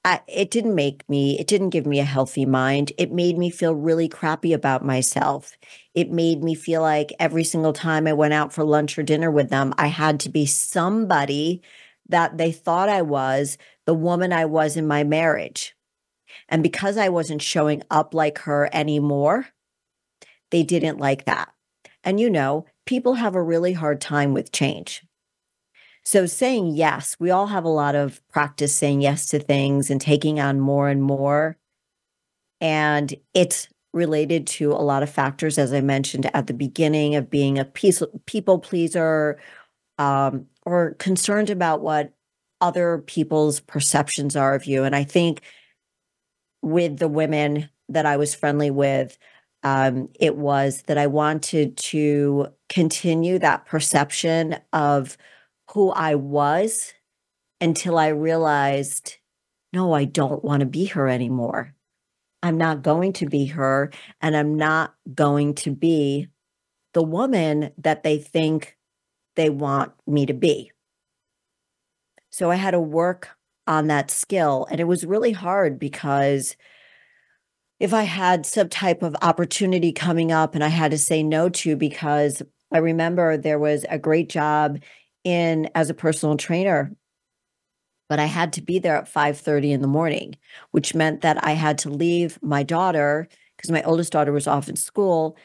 [0.07, 2.93] I, it didn't make me, it didn't give me a healthy mind.
[2.97, 5.57] It made me feel really crappy about myself.
[5.95, 9.33] It made me feel like every single time I went out for lunch or dinner
[9.33, 11.61] with them, I had to be somebody
[12.09, 15.75] that they thought I was, the woman I was in my marriage.
[16.49, 19.49] And because I wasn't showing up like her anymore,
[20.53, 21.53] they didn't like that.
[22.05, 25.06] And you know, people have a really hard time with change.
[26.07, 30.01] So, saying yes, we all have a lot of practice saying yes to things and
[30.01, 31.57] taking on more and more.
[32.61, 37.29] And it's related to a lot of factors, as I mentioned at the beginning, of
[37.29, 39.37] being a piece, people pleaser
[39.99, 42.13] um, or concerned about what
[42.61, 44.85] other people's perceptions are of you.
[44.85, 45.41] And I think
[46.63, 49.19] with the women that I was friendly with,
[49.65, 55.19] um, it was that I wanted to continue that perception of
[55.77, 56.95] who I was
[57.61, 59.19] until I realized,
[59.75, 61.75] no, I don't want to be her anymore.
[62.43, 66.29] I'm not going to be her, and I'm not going to be
[66.95, 68.79] the woman that they think
[69.35, 70.73] they want me to be.
[72.31, 74.67] So I had to work on that skill.
[74.71, 76.57] And it was really hard because
[77.81, 81.51] if I had some type of opportunity coming up and I had to say no
[81.51, 82.41] to, because
[82.73, 84.79] I remember there was a great job
[85.27, 86.93] in as a personal trainer
[88.09, 90.37] but I had to be there at 5:30 in the morning,
[90.71, 94.69] which meant that I had to leave my daughter because my oldest daughter was off
[94.69, 95.37] in school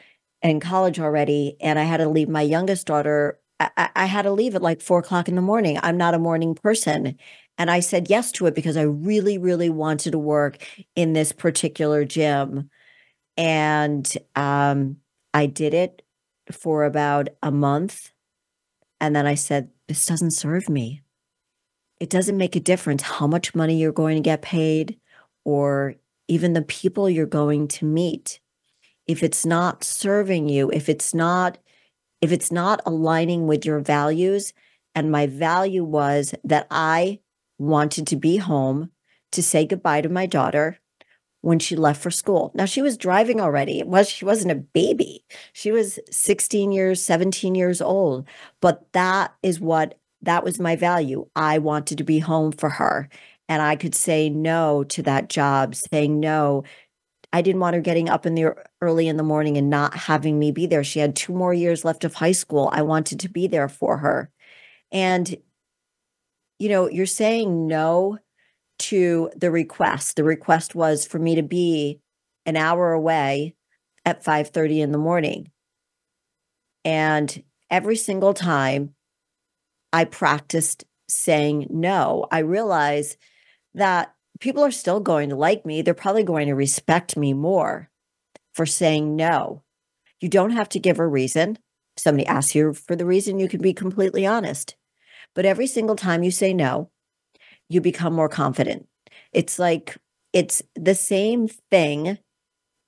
[0.42, 3.38] and college already, and I had to leave my youngest daughter.
[3.60, 5.78] I, I had to leave at like four o'clock in the morning.
[5.82, 7.16] I'm not a morning person.
[7.58, 10.66] And I said yes to it because I really, really wanted to work
[10.96, 12.70] in this particular gym.
[13.36, 14.96] And um,
[15.34, 16.02] I did it
[16.50, 18.10] for about a month.
[19.00, 21.02] And then I said, this doesn't serve me.
[22.00, 24.98] It doesn't make a difference how much money you're going to get paid
[25.44, 25.94] or
[26.28, 28.40] even the people you're going to meet.
[29.06, 31.58] If it's not serving you if it's not
[32.20, 34.52] if it's not aligning with your values
[34.94, 37.18] and my value was that i
[37.58, 38.90] wanted to be home
[39.32, 40.78] to say goodbye to my daughter
[41.42, 44.56] when she left for school now she was driving already it was she wasn't a
[44.56, 48.26] baby she was 16 years 17 years old
[48.60, 51.26] but that is what that was my value.
[51.36, 53.08] I wanted to be home for her.
[53.48, 56.62] And I could say no to that job, saying no.
[57.32, 60.38] I didn't want her getting up in the early in the morning and not having
[60.38, 60.84] me be there.
[60.84, 62.70] She had two more years left of high school.
[62.72, 64.30] I wanted to be there for her.
[64.90, 65.36] And
[66.58, 68.18] you know, you're saying no
[68.82, 70.16] to the request.
[70.16, 72.00] The request was for me to be
[72.46, 73.54] an hour away
[74.04, 75.50] at 5:30 in the morning.
[76.84, 78.94] And every single time
[79.92, 82.26] I practiced saying no.
[82.30, 83.16] I realize
[83.74, 85.82] that people are still going to like me.
[85.82, 87.90] They're probably going to respect me more
[88.54, 89.62] for saying no.
[90.20, 91.58] You don't have to give a reason.
[91.96, 94.76] If somebody asks you for the reason, you can be completely honest.
[95.34, 96.90] But every single time you say no,
[97.72, 98.86] you become more confident.
[99.32, 99.96] It's like
[100.32, 102.18] it's the same thing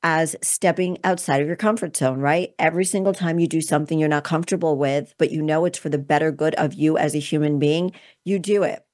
[0.02, 2.54] as stepping outside of your comfort zone, right?
[2.58, 5.88] Every single time you do something you're not comfortable with, but you know it's for
[5.88, 7.92] the better good of you as a human being,
[8.24, 8.84] you do it.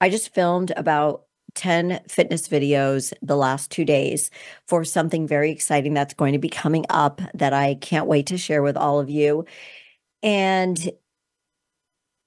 [0.00, 1.24] I just filmed about
[1.54, 4.30] 10 fitness videos the last two days
[4.68, 8.38] for something very exciting that's going to be coming up that I can't wait to
[8.38, 9.44] share with all of you.
[10.22, 10.92] And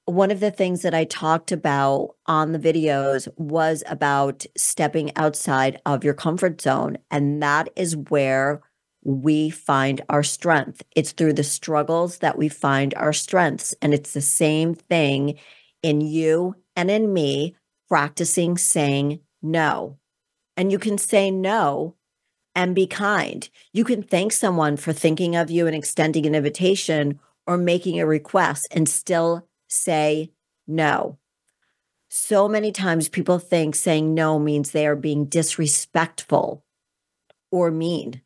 [0.06, 5.82] one of the things that I talked about on the videos was about stepping outside
[5.86, 6.97] of your comfort zone.
[7.10, 8.62] And that is where
[9.03, 10.84] we find our strength.
[10.95, 13.74] It's through the struggles that we find our strengths.
[13.82, 15.39] And it's the same thing
[15.82, 17.56] in you and in me
[17.88, 19.97] practicing saying no.
[20.58, 21.95] And you can say no
[22.56, 23.47] and be kind.
[23.74, 28.06] You can thank someone for thinking of you and extending an invitation or making a
[28.06, 30.32] request and still say
[30.68, 31.18] no.
[32.09, 36.63] So many times people think saying no means they are being disrespectful
[37.51, 38.22] or mean.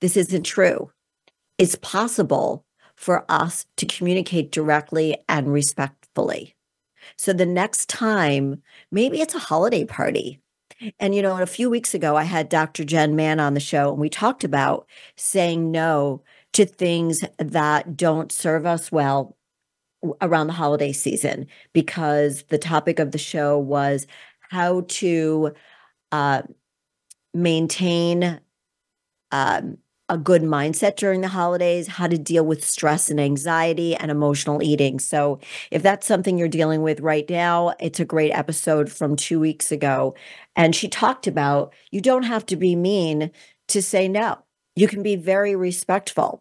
[0.00, 0.90] This isn't true.
[1.58, 2.64] It's possible
[2.94, 6.54] for us to communicate directly and respectfully.
[7.16, 10.40] So the next time, maybe it's a holiday party.
[10.98, 12.84] And, you know, a few weeks ago, I had Dr.
[12.84, 14.86] Jen Mann on the show, and we talked about
[15.16, 19.35] saying no to things that don't serve us well
[20.20, 24.06] around the holiday season because the topic of the show was
[24.50, 25.52] how to
[26.12, 26.42] uh,
[27.34, 28.40] maintain
[29.32, 29.78] um,
[30.08, 34.62] a good mindset during the holidays, how to deal with stress and anxiety and emotional
[34.62, 35.00] eating.
[35.00, 35.40] So,
[35.70, 39.72] if that's something you're dealing with right now, it's a great episode from two weeks
[39.72, 40.14] ago.
[40.54, 43.30] And she talked about you don't have to be mean
[43.68, 44.38] to say no,
[44.76, 46.38] you can be very respectful.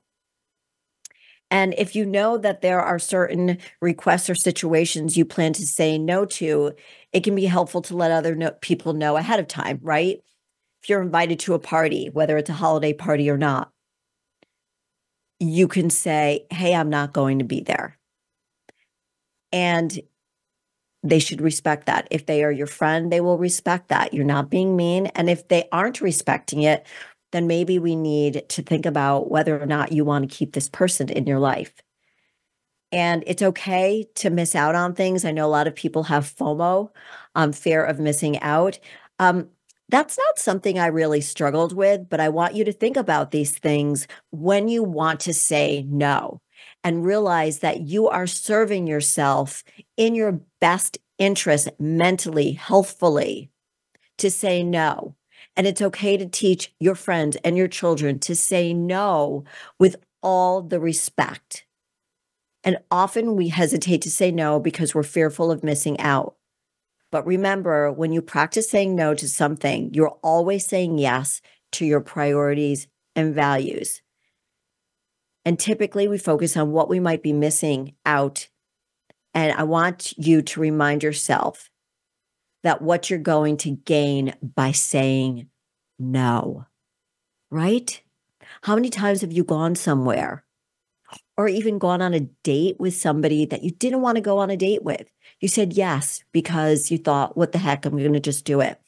[1.56, 5.98] And if you know that there are certain requests or situations you plan to say
[5.98, 6.74] no to,
[7.14, 10.20] it can be helpful to let other no- people know ahead of time, right?
[10.84, 13.72] If you're invited to a party, whether it's a holiday party or not.
[15.40, 17.98] you can say, Hey, I'm not going to be there.
[19.54, 19.98] And
[21.04, 22.08] they should respect that.
[22.12, 24.14] If they are your friend, they will respect that.
[24.14, 25.08] You're not being mean.
[25.08, 26.86] And if they aren't respecting it,
[27.32, 30.70] then maybe we need to think about whether or not you want to keep this
[30.70, 31.74] person in your life.
[32.92, 35.26] And it's okay to miss out on things.
[35.26, 36.92] I know a lot of people have FOMO,
[37.34, 38.80] um, fear of missing out.
[39.20, 39.50] Um,
[39.90, 43.58] that's not something I really struggled with, but I want you to think about these
[43.58, 46.42] things when you want to say no
[46.84, 49.64] and realize that you are serving yourself
[49.98, 53.52] in your best interest mentally, healthfully
[54.18, 55.16] to say no.
[55.58, 59.46] And it's okay to teach your friends and your children to say no
[59.80, 61.66] with all the respect.
[62.64, 66.36] And often we hesitate to say no because we're fearful of missing out.
[67.12, 71.42] But remember, when you practice saying no to something, you're always saying yes
[71.74, 74.02] to your priorities and values.
[75.46, 78.50] And typically we focus on what we might be missing out.
[79.34, 81.70] And I want you to remind yourself
[82.66, 85.48] that what you're going to gain by saying
[86.00, 86.66] no,
[87.52, 88.02] right?
[88.64, 90.44] How many times have you gone somewhere
[91.38, 94.50] or even gone on a date with somebody that you didn't want to go on
[94.50, 95.08] a date with?
[95.40, 98.82] You said yes because you thought, what the heck, I'm going to just do it.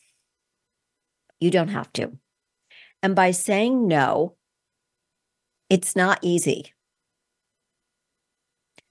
[1.39, 2.17] You don't have to.
[3.03, 4.37] And by saying no,
[5.69, 6.73] it's not easy.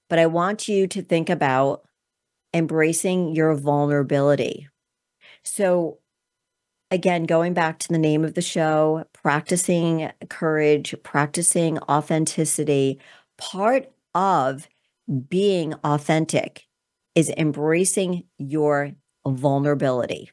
[0.08, 1.82] But I want you to think about
[2.54, 4.68] embracing your vulnerability.
[5.46, 5.98] So,
[6.90, 12.98] again, going back to the name of the show, practicing courage, practicing authenticity,
[13.38, 14.68] part of
[15.28, 16.66] being authentic
[17.14, 18.92] is embracing your
[19.26, 20.30] vulnerability.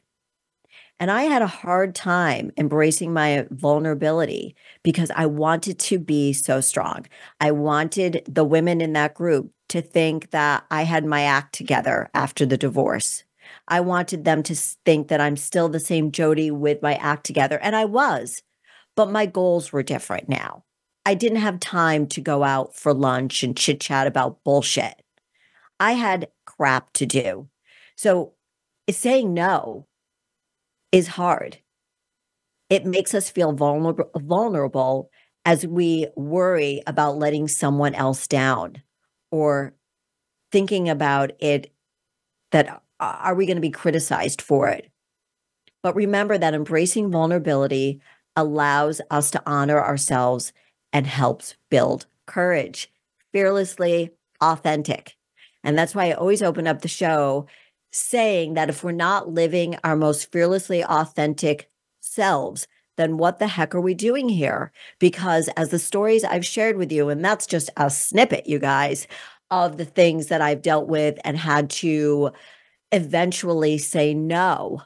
[0.98, 6.60] And I had a hard time embracing my vulnerability because I wanted to be so
[6.60, 7.06] strong.
[7.40, 12.10] I wanted the women in that group to think that I had my act together
[12.14, 13.24] after the divorce.
[13.68, 17.58] I wanted them to think that I'm still the same Jody with my act together.
[17.60, 18.42] And I was,
[18.94, 20.64] but my goals were different now.
[21.06, 25.02] I didn't have time to go out for lunch and chit chat about bullshit.
[25.80, 27.48] I had crap to do.
[27.96, 28.34] So
[28.90, 29.86] saying no
[30.92, 31.58] is hard.
[32.70, 35.10] It makes us feel vulnerable, vulnerable
[35.44, 38.82] as we worry about letting someone else down
[39.30, 39.74] or
[40.50, 41.72] thinking about it
[42.52, 44.90] that are we going to be criticized for it?
[45.82, 48.00] But remember that embracing vulnerability
[48.36, 50.52] allows us to honor ourselves
[50.92, 52.90] and helps build courage,
[53.32, 55.16] fearlessly authentic.
[55.62, 57.46] And that's why I always open up the show
[57.92, 61.68] saying that if we're not living our most fearlessly authentic
[62.00, 64.72] selves, then what the heck are we doing here?
[64.98, 69.06] Because as the stories I've shared with you, and that's just a snippet, you guys,
[69.50, 72.32] of the things that I've dealt with and had to
[72.92, 74.82] eventually say no.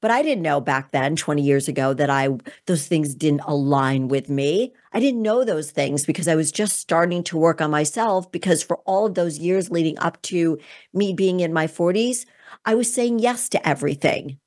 [0.00, 2.28] But I didn't know back then, 20 years ago, that I
[2.66, 4.72] those things didn't align with me.
[4.92, 8.62] I didn't know those things because I was just starting to work on myself because
[8.62, 10.58] for all of those years leading up to
[10.94, 12.24] me being in my 40s,
[12.64, 14.38] I was saying yes to everything.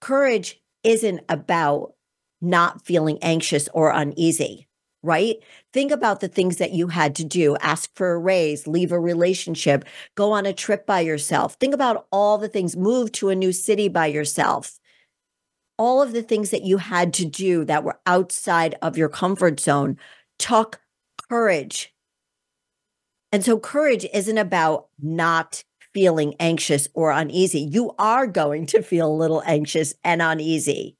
[0.00, 1.94] Courage isn't about
[2.42, 4.66] not feeling anxious or uneasy,
[5.02, 5.36] right?
[5.72, 9.00] Think about the things that you had to do ask for a raise, leave a
[9.00, 9.84] relationship,
[10.14, 11.54] go on a trip by yourself.
[11.54, 14.78] Think about all the things, move to a new city by yourself.
[15.78, 19.58] All of the things that you had to do that were outside of your comfort
[19.60, 19.96] zone
[20.38, 20.80] took
[21.28, 21.94] courage.
[23.32, 27.60] And so, courage isn't about not feeling anxious or uneasy.
[27.60, 30.96] You are going to feel a little anxious and uneasy.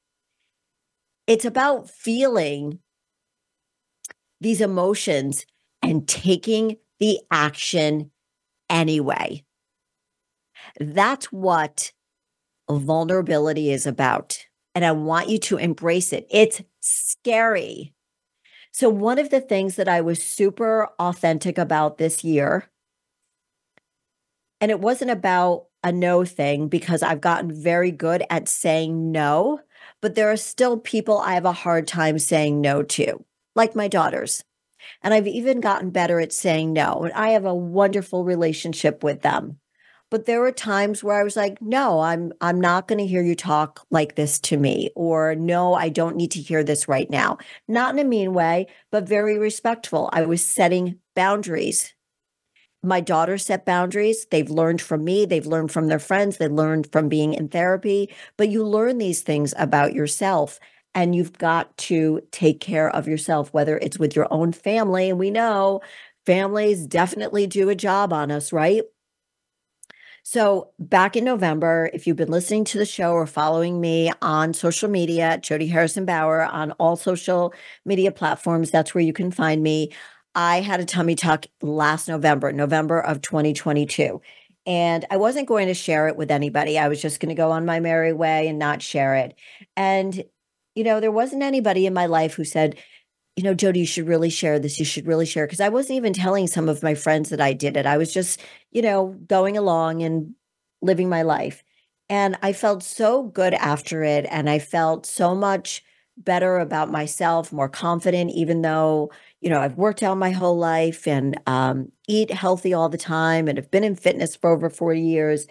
[1.26, 2.80] It's about feeling
[4.40, 5.46] these emotions
[5.82, 8.10] and taking the action
[8.68, 9.44] anyway.
[10.78, 11.92] That's what
[12.70, 14.46] vulnerability is about.
[14.74, 16.26] And I want you to embrace it.
[16.30, 17.92] It's scary.
[18.72, 22.70] So, one of the things that I was super authentic about this year
[24.60, 29.60] and it wasn't about a no thing because I've gotten very good at saying no,
[30.02, 33.24] but there are still people I have a hard time saying no to,
[33.54, 34.44] like my daughters.
[35.02, 37.02] And I've even gotten better at saying no.
[37.04, 39.58] And I have a wonderful relationship with them.
[40.10, 43.22] But there were times where I was like, no, I'm I'm not going to hear
[43.22, 47.08] you talk like this to me or no, I don't need to hear this right
[47.08, 47.38] now.
[47.68, 50.10] Not in a mean way, but very respectful.
[50.12, 51.94] I was setting boundaries
[52.82, 54.26] my daughter set boundaries.
[54.30, 58.08] They've learned from me, they've learned from their friends, they learned from being in therapy.
[58.36, 60.58] But you learn these things about yourself
[60.94, 65.10] and you've got to take care of yourself, whether it's with your own family.
[65.10, 65.80] And we know
[66.26, 68.82] families definitely do a job on us, right?
[70.22, 74.52] So, back in November, if you've been listening to the show or following me on
[74.52, 77.54] social media, Jody Harrison Bauer on all social
[77.86, 79.90] media platforms, that's where you can find me.
[80.34, 84.20] I had a tummy tuck last November, November of 2022.
[84.66, 86.78] And I wasn't going to share it with anybody.
[86.78, 89.34] I was just going to go on my merry way and not share it.
[89.76, 90.22] And,
[90.74, 92.76] you know, there wasn't anybody in my life who said,
[93.36, 94.78] you know, Jody, you should really share this.
[94.78, 95.46] You should really share.
[95.46, 97.86] Because I wasn't even telling some of my friends that I did it.
[97.86, 98.40] I was just,
[98.70, 100.34] you know, going along and
[100.82, 101.62] living my life.
[102.08, 104.26] And I felt so good after it.
[104.30, 105.82] And I felt so much
[106.16, 109.10] better about myself, more confident, even though,
[109.40, 113.48] you know, I've worked out my whole life and um, eat healthy all the time
[113.48, 115.46] and have been in fitness for over 40 years.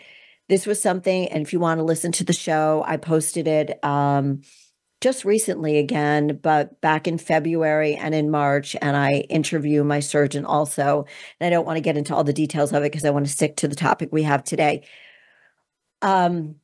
[0.47, 3.83] This was something, and if you want to listen to the show, I posted it
[3.83, 4.41] um,
[5.01, 8.75] just recently again, but back in February and in March.
[8.81, 11.05] And I interview my surgeon also.
[11.39, 13.25] And I don't want to get into all the details of it because I want
[13.25, 14.83] to stick to the topic we have today.
[16.01, 16.55] Um,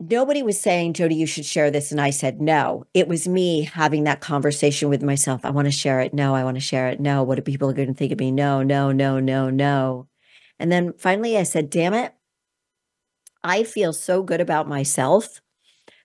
[0.00, 1.92] nobody was saying, Jody, you should share this.
[1.92, 2.86] And I said, no.
[2.92, 5.44] It was me having that conversation with myself.
[5.44, 6.12] I want to share it.
[6.12, 6.98] No, I want to share it.
[6.98, 7.22] No.
[7.22, 8.32] What are people going to think of me?
[8.32, 10.08] No, no, no, no, no.
[10.58, 12.14] And then finally I said, damn it.
[13.42, 15.40] I feel so good about myself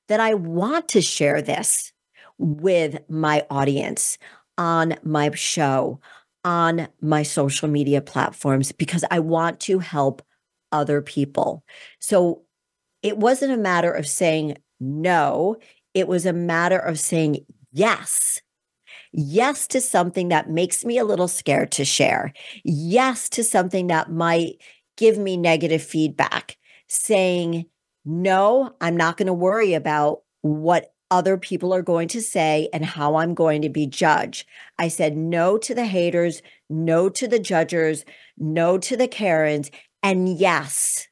[0.08, 1.92] that I want to share this
[2.38, 4.18] with my audience
[4.58, 6.00] on my show,
[6.44, 10.22] on my social media platforms, because I want to help
[10.72, 11.64] other people.
[12.00, 12.44] So
[13.02, 15.58] it wasn't a matter of saying no,
[15.94, 18.42] it was a matter of saying yes.
[19.12, 22.34] Yes to something that makes me a little scared to share.
[22.64, 24.56] Yes to something that might
[24.98, 26.58] give me negative feedback.
[26.88, 27.66] Saying
[28.06, 32.86] no, I'm not going to worry about what other people are going to say and
[32.86, 34.48] how I'm going to be judged.
[34.78, 38.06] I said no to the haters, no to the judges,
[38.38, 41.08] no to the Karens, and yes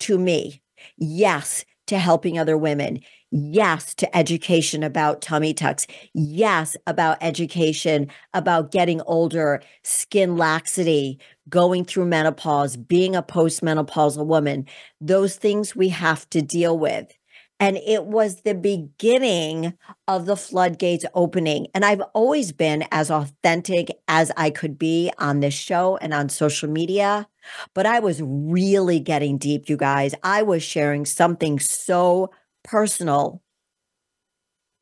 [0.00, 0.62] to me.
[0.96, 3.00] Yes to helping other women.
[3.30, 5.86] Yes to education about tummy tucks.
[6.14, 11.18] Yes about education about getting older, skin laxity,
[11.48, 14.66] going through menopause, being a postmenopausal woman.
[15.00, 17.12] Those things we have to deal with.
[17.60, 19.74] And it was the beginning
[20.06, 21.66] of the floodgates opening.
[21.74, 26.28] And I've always been as authentic as I could be on this show and on
[26.28, 27.26] social media.
[27.74, 30.14] But I was really getting deep, you guys.
[30.22, 32.30] I was sharing something so
[32.68, 33.42] personal.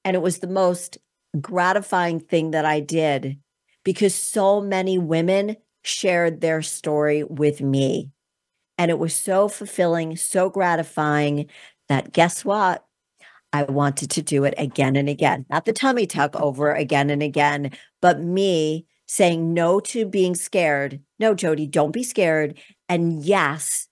[0.05, 0.99] And it was the most
[1.41, 3.39] gratifying thing that I did
[3.84, 8.11] because so many women shared their story with me.
[8.78, 11.47] And it was so fulfilling, so gratifying
[11.89, 12.84] that guess what?
[13.53, 15.47] I wanted to do it again and again.
[15.49, 17.70] Not the tummy tuck over again and again,
[18.03, 21.01] but me saying no to being scared.
[21.18, 22.59] No, Jody, don't be scared.
[22.89, 23.89] And yes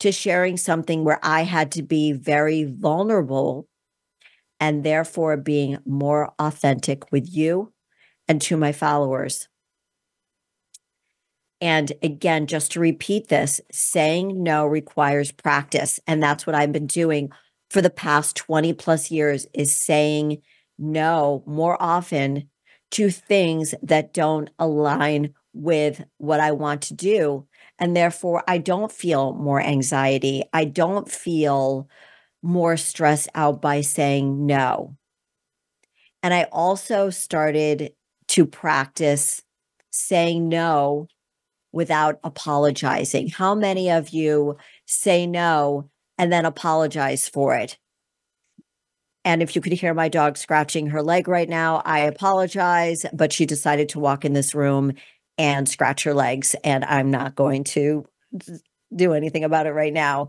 [0.00, 3.66] to sharing something where I had to be very vulnerable
[4.60, 7.72] and therefore being more authentic with you
[8.26, 9.48] and to my followers.
[11.60, 15.98] And again, just to repeat this, saying no requires practice.
[16.06, 17.30] And that's what I've been doing
[17.70, 20.42] for the past 20 plus years is saying
[20.78, 22.48] no more often
[22.92, 27.46] to things that don't align with what I want to do.
[27.78, 30.42] And therefore, I don't feel more anxiety.
[30.52, 31.88] I don't feel
[32.42, 34.96] more stressed out by saying no.
[36.22, 37.92] And I also started
[38.28, 39.42] to practice
[39.90, 41.08] saying no
[41.72, 43.28] without apologizing?
[43.28, 44.56] How many of you
[44.86, 47.78] say no and then apologize for it?
[49.24, 53.32] And if you could hear my dog scratching her leg right now, I apologize, but
[53.32, 54.92] she decided to walk in this room
[55.38, 58.04] and scratch her legs, and I'm not going to
[58.94, 60.28] do anything about it right now.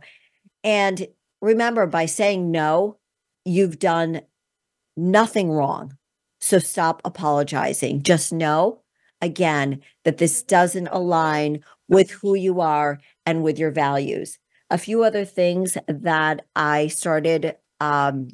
[0.64, 1.07] And
[1.41, 2.97] remember, by saying no,
[3.45, 4.22] you've done
[4.95, 5.97] nothing wrong.
[6.39, 8.03] So stop apologizing.
[8.03, 8.82] Just know
[9.22, 14.38] again that this doesn't align with who you are and with your values.
[14.70, 18.30] A few other things that I started um,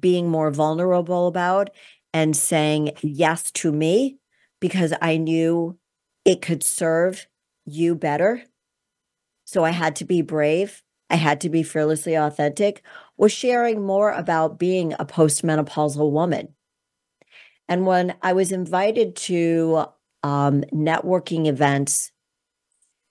[0.00, 1.70] being more vulnerable about
[2.12, 4.18] and saying yes to me
[4.60, 5.78] because I knew
[6.24, 7.26] it could serve
[7.64, 8.42] you better.
[9.44, 10.82] So I had to be brave.
[11.10, 12.82] I had to be fearlessly authentic,
[13.16, 16.54] was sharing more about being a postmenopausal woman.
[17.68, 19.86] And when I was invited to
[20.24, 22.10] um, networking events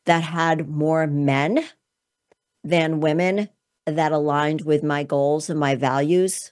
[0.06, 1.64] that had more men
[2.64, 3.50] than women
[3.86, 6.52] that aligned with my goals and my values.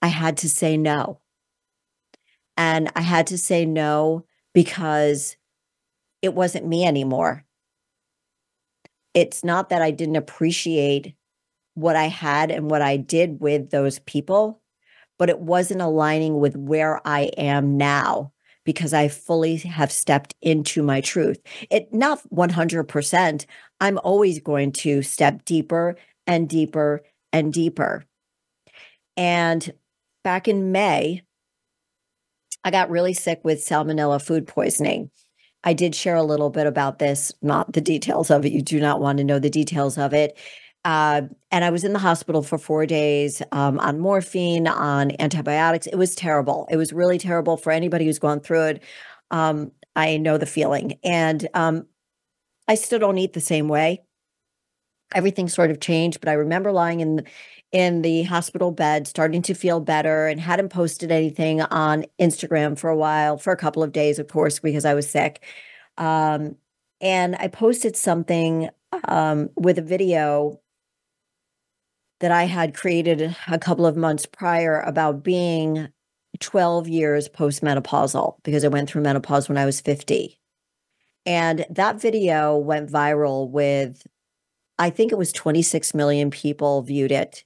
[0.00, 1.20] I had to say no.
[2.56, 5.36] And I had to say no because
[6.20, 7.44] it wasn't me anymore.
[9.14, 11.14] It's not that I didn't appreciate
[11.74, 14.60] what I had and what I did with those people,
[15.18, 18.32] but it wasn't aligning with where I am now
[18.64, 21.40] because I fully have stepped into my truth.
[21.70, 23.46] It not 100%.
[23.80, 25.96] I'm always going to step deeper
[26.26, 28.04] and deeper and deeper.
[29.16, 29.72] And
[30.22, 31.22] back in May,
[32.64, 35.10] I got really sick with salmonella food poisoning.
[35.64, 38.52] I did share a little bit about this, not the details of it.
[38.52, 40.36] You do not want to know the details of it.
[40.84, 45.86] Uh, and I was in the hospital for four days um, on morphine, on antibiotics.
[45.86, 46.66] It was terrible.
[46.70, 48.82] It was really terrible for anybody who's gone through it.
[49.30, 50.98] Um, I know the feeling.
[51.04, 51.86] And um,
[52.66, 54.02] I still don't eat the same way.
[55.14, 57.24] Everything sort of changed, but I remember lying in
[57.72, 62.90] in the hospital bed, starting to feel better, and hadn't posted anything on Instagram for
[62.90, 65.42] a while, for a couple of days, of course, because I was sick.
[65.96, 66.56] Um,
[67.00, 68.68] and I posted something
[69.08, 70.60] um, with a video
[72.20, 75.88] that I had created a couple of months prior about being
[76.38, 80.38] 12 years postmenopausal because I went through menopause when I was 50.
[81.26, 84.06] And that video went viral with,
[84.82, 87.44] I think it was 26 million people viewed it.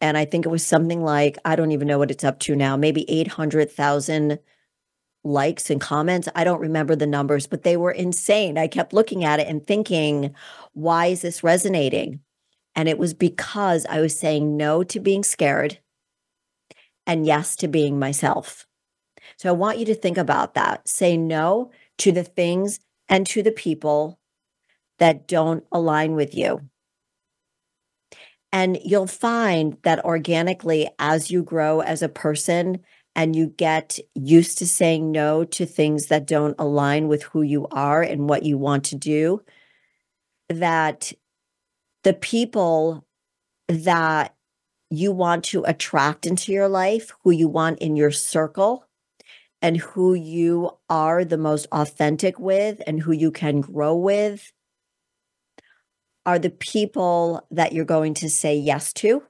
[0.00, 2.54] And I think it was something like, I don't even know what it's up to
[2.54, 4.38] now, maybe 800,000
[5.24, 6.28] likes and comments.
[6.36, 8.56] I don't remember the numbers, but they were insane.
[8.56, 10.32] I kept looking at it and thinking,
[10.72, 12.20] why is this resonating?
[12.76, 15.80] And it was because I was saying no to being scared
[17.08, 18.68] and yes to being myself.
[19.36, 20.88] So I want you to think about that.
[20.88, 24.17] Say no to the things and to the people
[24.98, 26.60] that don't align with you.
[28.52, 32.80] And you'll find that organically, as you grow as a person
[33.14, 37.66] and you get used to saying no to things that don't align with who you
[37.68, 39.42] are and what you want to do,
[40.48, 41.12] that
[42.04, 43.04] the people
[43.68, 44.34] that
[44.88, 48.86] you want to attract into your life, who you want in your circle,
[49.60, 54.52] and who you are the most authentic with and who you can grow with
[56.28, 59.22] are the people that you're going to say yes to.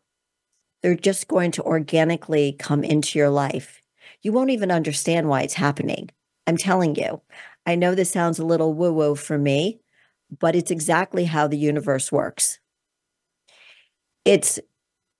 [0.82, 3.80] They're just going to organically come into your life.
[4.22, 6.10] You won't even understand why it's happening.
[6.46, 7.22] I'm telling you.
[7.66, 9.80] I know this sounds a little woo woo for me,
[10.40, 12.58] but it's exactly how the universe works
[14.28, 14.60] it's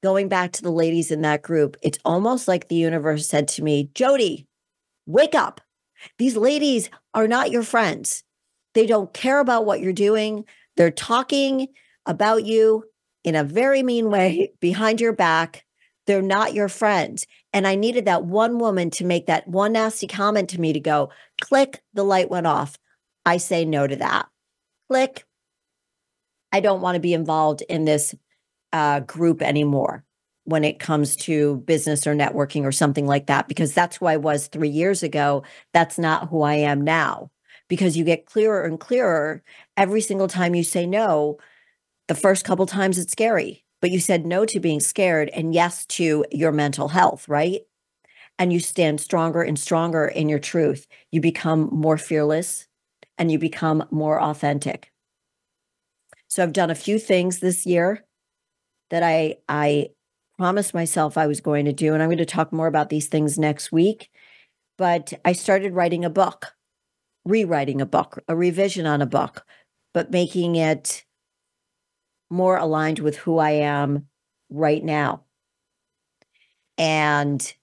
[0.03, 1.79] going back to the ladies in that group.
[1.83, 4.47] It's almost like the universe said to me, Jody,
[5.07, 5.63] wake up.
[6.19, 8.23] These ladies are not your friends.
[8.75, 10.45] They don't care about what you're doing.
[10.79, 11.69] They're talking
[12.07, 12.85] about you
[13.25, 15.65] in a very mean way behind your back.
[16.07, 17.27] They're not your friends.
[17.53, 20.81] And I needed that one woman to make that one nasty comment to me to
[20.81, 21.11] go,
[21.41, 22.79] click, the light went off.
[23.27, 24.29] I say no to that.
[24.89, 25.27] Click.
[26.53, 28.15] I don't want to be involved in this
[28.73, 30.05] uh, group anymore
[30.45, 34.17] when it comes to business or networking or something like that, because that's who I
[34.17, 35.43] was three years ago.
[35.75, 37.31] That's not who I am now.
[37.69, 39.43] Because you get clearer and clearer
[39.77, 41.39] every single time you say no.
[42.09, 45.85] The first couple times it's scary, but you said no to being scared and yes
[45.87, 47.61] to your mental health, right?
[48.39, 50.87] And you stand stronger and stronger in your truth.
[51.13, 52.69] You become more fearless
[53.19, 54.93] and you become more authentic.
[56.29, 58.05] So I've done a few things this year
[58.91, 59.89] that I I
[60.37, 63.09] promised myself I was going to do and I'm going to talk more about these
[63.09, 64.11] things next week.
[64.77, 66.55] But I started writing a book,
[67.29, 69.47] rewriting a book, a revision on a book,
[69.93, 71.05] but making it
[72.31, 74.07] more aligned with who I am
[74.51, 75.25] right now.
[76.77, 77.55] And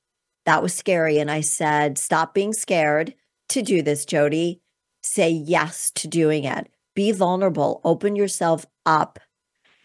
[0.45, 1.17] that was scary.
[1.19, 3.15] And I said, stop being scared
[3.49, 4.61] to do this, Jody.
[5.01, 6.69] Say yes to doing it.
[6.95, 7.81] Be vulnerable.
[7.83, 9.19] Open yourself up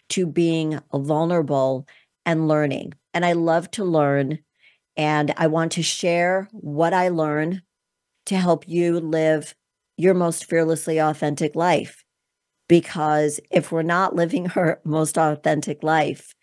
[0.09, 1.87] to being vulnerable
[2.25, 2.93] and learning.
[3.13, 4.39] And I love to learn.
[4.97, 7.61] And I want to share what I learn
[8.25, 9.55] to help you live
[10.01, 12.03] your most fearlessly authentic life.
[12.67, 16.35] Because if we're not living our most authentic life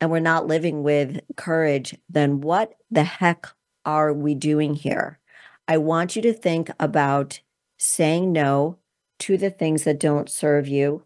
[0.00, 3.48] and we're not living with courage, then what the heck
[3.84, 5.18] are we doing here?
[5.66, 7.40] I want you to think about
[7.78, 8.78] saying no
[9.20, 11.04] to the things that don't serve you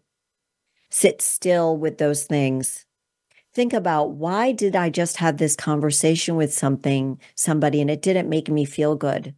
[0.89, 2.85] sit still with those things
[3.53, 8.29] think about why did i just have this conversation with something somebody and it didn't
[8.29, 9.33] make me feel good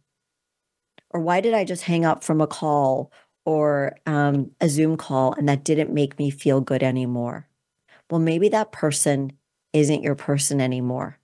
[1.12, 3.12] or why did i just hang up from a call
[3.44, 7.48] or um, a zoom call and that didn't make me feel good anymore
[8.10, 9.32] well maybe that person
[9.72, 11.18] isn't your person anymore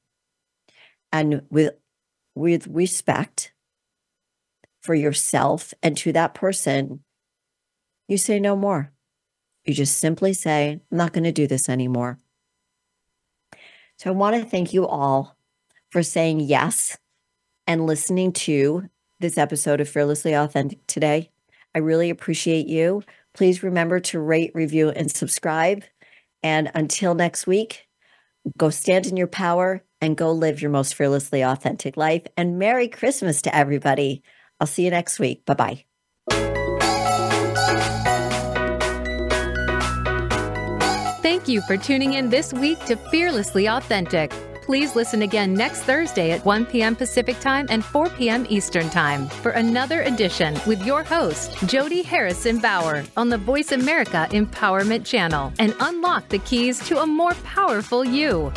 [1.12, 1.74] and with
[2.34, 3.52] with respect
[4.80, 7.00] for yourself and to that person,
[8.06, 8.92] you say no more.
[9.64, 12.18] You just simply say, I'm not going to do this anymore.
[13.96, 15.36] So I want to thank you all
[15.90, 16.96] for saying yes
[17.66, 18.88] and listening to
[19.20, 21.30] this episode of Fearlessly Authentic today.
[21.74, 23.02] I really appreciate you.
[23.34, 25.84] Please remember to rate, review, and subscribe.
[26.42, 27.88] And until next week,
[28.56, 32.22] go stand in your power and go live your most fearlessly authentic life.
[32.36, 34.22] And Merry Christmas to everybody.
[34.60, 35.44] I'll see you next week.
[35.44, 35.84] Bye bye.
[41.22, 44.32] Thank you for tuning in this week to Fearlessly Authentic.
[44.68, 46.94] Please listen again next Thursday at 1 p.m.
[46.94, 48.44] Pacific Time and 4 p.m.
[48.50, 54.28] Eastern Time for another edition with your host, Jody Harrison Bauer, on the Voice America
[54.30, 58.52] Empowerment Channel and unlock the keys to a more powerful you.